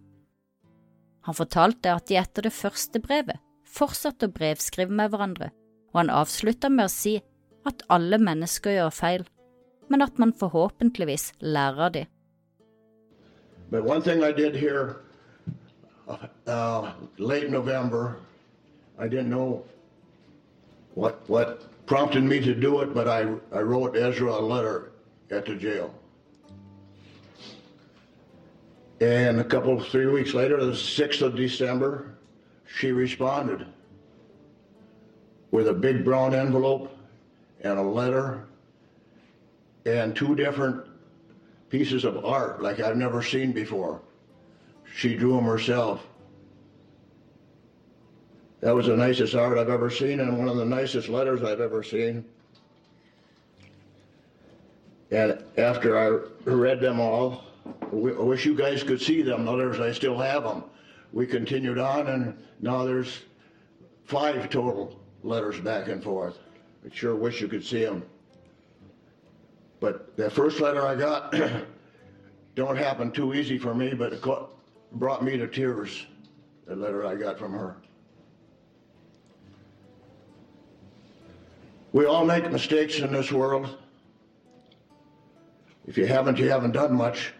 Han 1.26 1.34
fortalte 1.34 1.92
at 1.92 2.06
de 2.08 2.18
etter 2.20 2.46
det 2.46 2.54
første 2.54 3.02
brevet 3.02 3.42
fortsatte 3.76 4.28
å 4.28 4.34
brevskrive 4.34 4.94
med 4.94 5.10
hverandre, 5.12 5.50
og 5.92 6.00
han 6.00 6.12
avslutta 6.14 6.70
med 6.72 6.86
å 6.86 6.92
si 6.92 7.16
at 7.66 7.82
alle 7.92 8.18
mennesker 8.22 8.78
gjør 8.78 8.94
feil, 8.94 9.26
men 9.90 10.02
at 10.06 10.18
man 10.22 10.34
forhåpentligvis 10.34 11.32
lærer 11.42 11.88
av 11.88 11.96
de. 11.98 12.04
Uh, 16.46 16.92
late 17.18 17.50
November, 17.50 18.16
I 18.98 19.08
didn't 19.08 19.30
know 19.30 19.64
what 20.94 21.20
what 21.28 21.62
prompted 21.86 22.24
me 22.24 22.40
to 22.40 22.54
do 22.54 22.80
it, 22.80 22.92
but 22.92 23.08
I, 23.08 23.32
I 23.52 23.60
wrote 23.60 23.96
Ezra 23.96 24.32
a 24.32 24.40
letter 24.40 24.92
at 25.30 25.46
the 25.46 25.54
jail. 25.54 25.94
And 29.00 29.40
a 29.40 29.44
couple, 29.44 29.78
three 29.80 30.06
weeks 30.06 30.34
later, 30.34 30.64
the 30.64 30.72
6th 30.72 31.20
of 31.20 31.36
December, 31.36 32.14
she 32.66 32.92
responded 32.92 33.66
with 35.50 35.68
a 35.68 35.72
big 35.72 36.04
brown 36.04 36.34
envelope 36.34 36.96
and 37.60 37.78
a 37.78 37.82
letter 37.82 38.46
and 39.84 40.16
two 40.16 40.34
different 40.34 40.84
pieces 41.68 42.04
of 42.04 42.24
art 42.24 42.62
like 42.62 42.80
I've 42.80 42.96
never 42.96 43.22
seen 43.22 43.52
before. 43.52 44.00
She 44.94 45.14
drew 45.14 45.36
them 45.36 45.44
herself. 45.44 46.06
That 48.60 48.74
was 48.74 48.86
the 48.86 48.96
nicest 48.96 49.34
art 49.34 49.58
I've 49.58 49.68
ever 49.68 49.90
seen 49.90 50.20
and 50.20 50.38
one 50.38 50.48
of 50.48 50.56
the 50.56 50.64
nicest 50.64 51.08
letters 51.08 51.42
I've 51.42 51.60
ever 51.60 51.82
seen. 51.82 52.24
And 55.10 55.42
after 55.56 55.98
I 55.98 56.50
read 56.50 56.80
them 56.80 56.98
all, 56.98 57.44
I 57.64 57.94
wish 57.94 58.44
you 58.44 58.54
guys 58.54 58.82
could 58.82 59.00
see 59.00 59.22
them. 59.22 59.48
Others, 59.48 59.78
I 59.78 59.92
still 59.92 60.18
have 60.18 60.42
them. 60.42 60.64
We 61.12 61.26
continued 61.26 61.78
on, 61.78 62.08
and 62.08 62.36
now 62.60 62.84
there's 62.84 63.20
five 64.04 64.50
total 64.50 64.98
letters 65.22 65.60
back 65.60 65.88
and 65.88 66.02
forth. 66.02 66.38
I 66.84 66.94
sure 66.94 67.14
wish 67.14 67.40
you 67.40 67.48
could 67.48 67.64
see 67.64 67.84
them. 67.84 68.02
But 69.78 70.16
that 70.16 70.32
first 70.32 70.60
letter 70.60 70.86
I 70.86 70.94
got 70.94 71.34
don't 72.54 72.76
happen 72.76 73.12
too 73.12 73.34
easy 73.34 73.58
for 73.58 73.74
me, 73.74 73.94
but 73.94 74.20
brought 74.92 75.22
me 75.22 75.36
to 75.36 75.46
tears, 75.46 76.06
the 76.66 76.76
letter 76.76 77.06
I 77.06 77.14
got 77.14 77.38
from 77.38 77.52
her. 77.52 77.76
We 81.92 82.04
all 82.04 82.24
make 82.24 82.50
mistakes 82.50 82.98
in 82.98 83.12
this 83.12 83.32
world. 83.32 83.68
If 85.86 85.96
you 85.96 86.06
haven't, 86.06 86.38
you 86.38 86.50
haven't 86.50 86.72
done 86.72 86.94
much. 86.94 87.32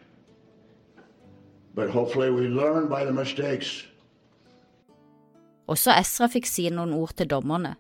But 1.75 1.91
hopefully 1.91 2.31
we 2.31 2.49
learn 2.49 2.89
by 2.89 3.05
the 3.05 3.13
mistakes. 3.13 3.87
Også 5.67 5.91
Esra 5.91 6.29
fikk 6.31 6.47
si 6.47 6.69
noen 6.71 6.93
ord 6.95 7.17
til 7.19 7.27
dommerne, 7.27 7.73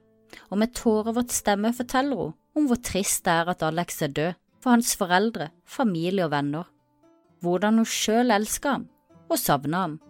og 0.50 0.59
med 0.59 0.74
tårevåt 0.74 1.31
stemme 1.31 1.70
forteller 1.72 2.16
hun 2.18 2.35
om 2.59 2.66
hvor 2.66 2.81
trist 2.83 3.24
det 3.24 3.33
er 3.33 3.52
at 3.52 3.62
Alex 3.62 4.02
er 4.02 4.11
død, 4.11 4.33
for 4.61 4.74
hans 4.74 4.96
foreldre, 4.98 5.48
familie 5.64 6.24
og 6.24 6.33
venner, 6.35 6.66
hvordan 7.40 7.79
hun 7.79 7.87
sjøl 7.87 8.35
elsker 8.35 8.74
ham 8.74 8.88
og 9.28 9.38
savner 9.38 9.78
ham, 9.78 10.00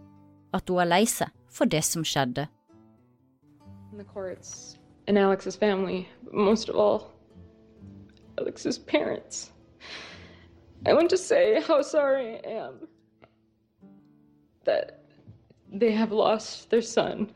at 0.55 0.69
hun 0.69 0.81
er 0.83 0.91
lei 0.91 1.05
seg 1.07 1.33
for 1.49 1.65
det 1.65 1.85
som 1.85 2.05
skjedde. 2.05 2.47
In 3.93 3.99
the 3.99 4.05
courts 4.05 4.79
and 5.07 5.19
Alex's 5.19 5.57
family, 5.57 6.09
but 6.25 6.35
most 6.35 6.69
of 6.69 6.77
all, 6.77 7.13
Alex's 8.39 8.79
parents. 8.79 9.53
I 10.85 10.93
want 10.93 11.11
to 11.11 11.17
say 11.17 11.61
how 11.61 11.83
sorry 11.83 12.41
I 12.45 12.51
am 12.51 12.89
that 14.65 15.01
they 15.73 15.93
have 15.93 16.13
lost 16.13 16.71
their 16.71 16.83
son. 16.83 17.33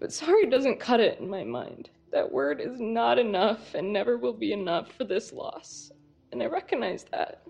But 0.00 0.12
sorry 0.12 0.46
doesn't 0.46 0.80
cut 0.80 1.00
it 1.00 1.20
in 1.20 1.28
my 1.28 1.44
mind. 1.44 1.90
That 2.10 2.32
word 2.32 2.60
is 2.60 2.80
not 2.80 3.18
enough 3.18 3.74
and 3.74 3.92
never 3.92 4.18
will 4.18 4.32
be 4.32 4.52
enough 4.52 4.92
for 4.92 5.04
this 5.04 5.32
loss. 5.32 5.92
And 6.32 6.42
I 6.42 6.46
recognize 6.46 7.04
that. 7.12 7.42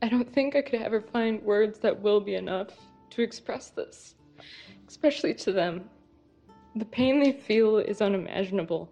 I 0.00 0.08
don't 0.08 0.32
think 0.32 0.54
I 0.54 0.62
could 0.62 0.80
ever 0.80 1.00
find 1.00 1.42
words 1.42 1.80
that 1.80 2.00
will 2.00 2.20
be 2.20 2.36
enough 2.36 2.68
to 3.10 3.22
express 3.22 3.70
this, 3.70 4.14
especially 4.86 5.34
to 5.34 5.52
them. 5.52 5.90
The 6.76 6.84
pain 6.84 7.20
they 7.20 7.32
feel 7.32 7.78
is 7.78 8.00
unimaginable. 8.00 8.88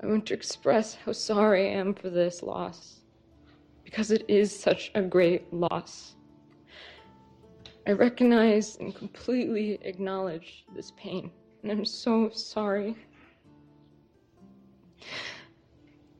I 0.00 0.06
want 0.06 0.26
to 0.26 0.34
express 0.34 0.94
how 0.94 1.12
sorry 1.12 1.68
I 1.70 1.72
am 1.72 1.92
for 1.92 2.08
this 2.08 2.42
loss, 2.42 3.00
because 3.84 4.12
it 4.12 4.24
is 4.28 4.56
such 4.56 4.92
a 4.94 5.02
great 5.02 5.52
loss. 5.52 6.14
I 7.86 7.92
recognize 7.92 8.76
and 8.76 8.94
completely 8.94 9.80
acknowledge 9.82 10.64
this 10.72 10.92
pain, 10.96 11.32
and 11.62 11.72
I'm 11.72 11.84
so 11.84 12.30
sorry. 12.30 12.96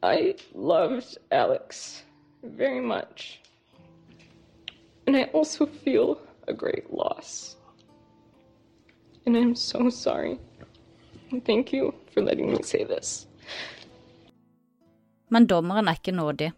I 0.02 0.34
loved 0.54 1.18
Alex 1.30 2.02
very 2.42 2.80
much, 2.80 3.40
and 5.06 5.16
I 5.16 5.30
also 5.32 5.66
feel 5.66 6.18
a 6.48 6.52
great 6.52 6.90
loss. 6.90 7.56
And 9.26 9.36
I'm 9.36 9.54
so 9.54 9.90
sorry. 9.90 10.38
Thank 11.46 11.72
you 11.72 11.94
for 12.12 12.20
letting 12.20 12.50
me 12.50 12.62
say 12.62 12.84
this. 12.84 13.26
Men 15.28 15.46
dommeren 15.46 15.88
er 15.88 15.96
ikke 15.96 16.12
nådig. 16.12 16.52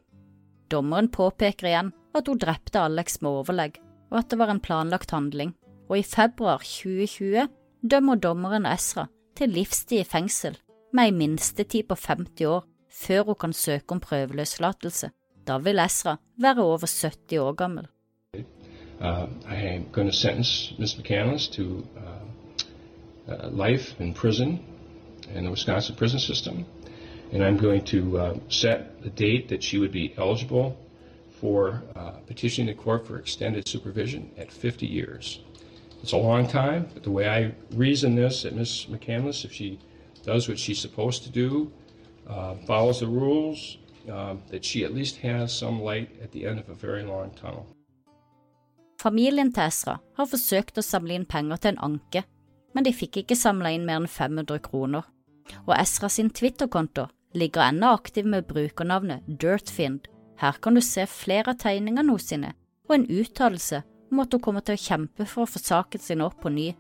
Dommeren 0.71 1.09
påpeker 1.09 1.69
igjen 1.69 1.93
at 2.15 2.27
hun 2.27 2.39
drepte 2.39 2.81
Alex 2.81 3.21
med 3.23 3.31
overlegg, 3.31 3.79
og 4.11 4.19
at 4.19 4.31
det 4.31 4.39
var 4.39 4.51
en 4.51 4.61
planlagt 4.61 5.11
handling, 5.15 5.55
og 5.89 5.99
i 5.99 6.03
februar 6.03 6.65
2020 6.65 7.47
dømmer 7.91 8.17
dommeren 8.17 8.67
Ezra 8.67 9.07
til 9.37 9.53
livstid 9.55 10.01
i 10.01 10.09
fengsel 10.09 10.57
med 10.95 11.11
ei 11.11 11.15
minstetid 11.15 11.89
på 11.91 11.99
50 11.99 12.47
år 12.49 12.65
før 12.91 13.29
hun 13.29 13.39
kan 13.41 13.53
søke 13.53 13.95
om 13.95 14.01
prøveløslatelse. 14.01 15.11
Da 15.47 15.59
vil 15.59 15.79
Ezra 15.79 16.17
være 16.37 16.63
over 16.63 16.87
70 16.87 17.39
år 17.39 17.53
gammel. 17.53 17.87
Uh, 19.01 19.27
I'm 19.47 19.85
going 19.93 20.11
to 20.11 20.17
sentence 20.17 20.75
Ms. 20.79 20.95
McCandless 20.95 21.53
to 21.53 21.85
uh, 21.97 23.33
uh, 23.33 23.51
life 23.51 24.01
in 24.01 24.15
prison 24.15 24.61
in 25.35 25.45
the 25.45 25.51
Wisconsin 25.51 25.97
prison 25.97 26.21
system, 26.21 26.65
and 27.33 27.43
I'm 27.43 27.59
going 27.59 27.85
to 27.85 28.41
set 28.49 28.79
the 29.03 29.11
date 29.11 29.49
that 29.49 29.63
she 29.63 29.79
would 29.79 29.93
be 29.93 30.15
eligible 30.17 30.77
for 31.41 31.83
petitioning 32.27 32.77
the 32.77 32.83
court 32.83 33.07
for 33.07 33.19
extended 33.19 33.69
supervision 33.69 34.31
at 34.39 34.53
50 34.53 34.87
years. 34.87 35.41
It's 36.03 36.13
a 36.13 36.17
long 36.17 36.47
time, 36.47 36.87
but 36.95 37.03
the 37.03 37.11
way 37.11 37.29
I 37.29 37.55
reason 37.77 38.15
this, 38.15 38.43
that 38.43 38.55
Ms. 38.55 38.87
McCandless, 38.89 39.45
if 39.45 39.53
she 39.53 39.79
does 40.25 40.49
what 40.49 40.59
she's 40.59 40.79
supposed 40.79 41.25
to 41.25 41.31
do, 41.31 41.73
follows 42.67 43.01
the 43.01 43.07
rules, 43.07 43.79
uh, 44.09 44.37
that 44.51 44.65
she 44.65 44.85
at 44.85 44.95
least 44.95 45.17
has 45.23 45.53
some 45.53 45.83
light 45.83 46.11
at 46.23 46.33
the 46.33 46.47
end 46.47 46.59
of 46.59 46.69
a 46.69 46.75
very 46.75 47.03
long 47.03 47.31
tunnel. 47.35 47.67
Familien 49.03 49.53
til 49.53 49.67
Ezra 49.67 49.99
har 50.17 50.29
forsøkt 50.31 50.79
å 50.81 50.85
samle 50.85 51.17
inn 51.19 51.27
penger 51.29 51.61
til 51.61 51.75
en 51.75 51.83
anke, 51.91 52.23
men 52.75 52.87
de 52.87 52.93
fikk 52.95 53.21
ikke 53.23 53.37
samla 53.37 53.75
inn 53.75 53.85
mer 53.85 54.01
enn 54.01 54.09
500 54.09 54.63
kroner, 54.65 55.05
og 55.67 55.75
Ezra 55.77 56.09
sin 56.09 56.31
Twitter-konto 56.31 57.09
ligger 57.35 57.67
ennå 57.67 57.91
aktiv 57.99 58.27
med 58.27 58.47
brukernavnet 58.49 59.27
Dirtfind. 59.27 60.07
Her 60.41 60.57
kan 60.63 60.75
du 60.75 60.81
se 60.81 61.05
flere 61.11 61.53
av 61.53 61.61
tegningene 61.63 62.15
hos 62.15 62.31
sine, 62.31 62.55
og 62.89 62.97
en 62.97 63.11
uttalelse 63.11 63.83
om 64.11 64.23
at 64.23 64.33
hun 64.33 64.43
kommer 64.43 64.65
til 64.65 64.79
å 64.79 64.85
kjempe 64.85 65.27
for 65.27 65.45
å 65.45 65.51
få 65.51 65.61
saken 65.63 66.01
sin 66.01 66.25
opp 66.25 66.41
på 66.43 66.53
ny 66.55 66.71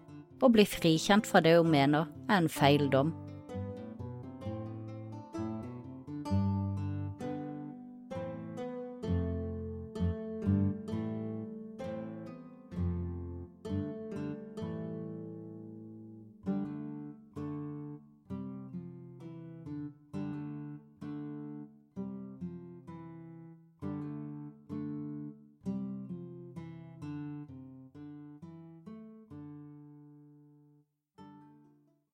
og 0.42 0.52
bli 0.56 0.64
frikjent 0.68 1.28
fra 1.28 1.40
det 1.44 1.54
hun 1.56 1.70
mener 1.72 2.08
er 2.28 2.40
en 2.40 2.50
feil 2.52 2.88
dom. 2.92 3.12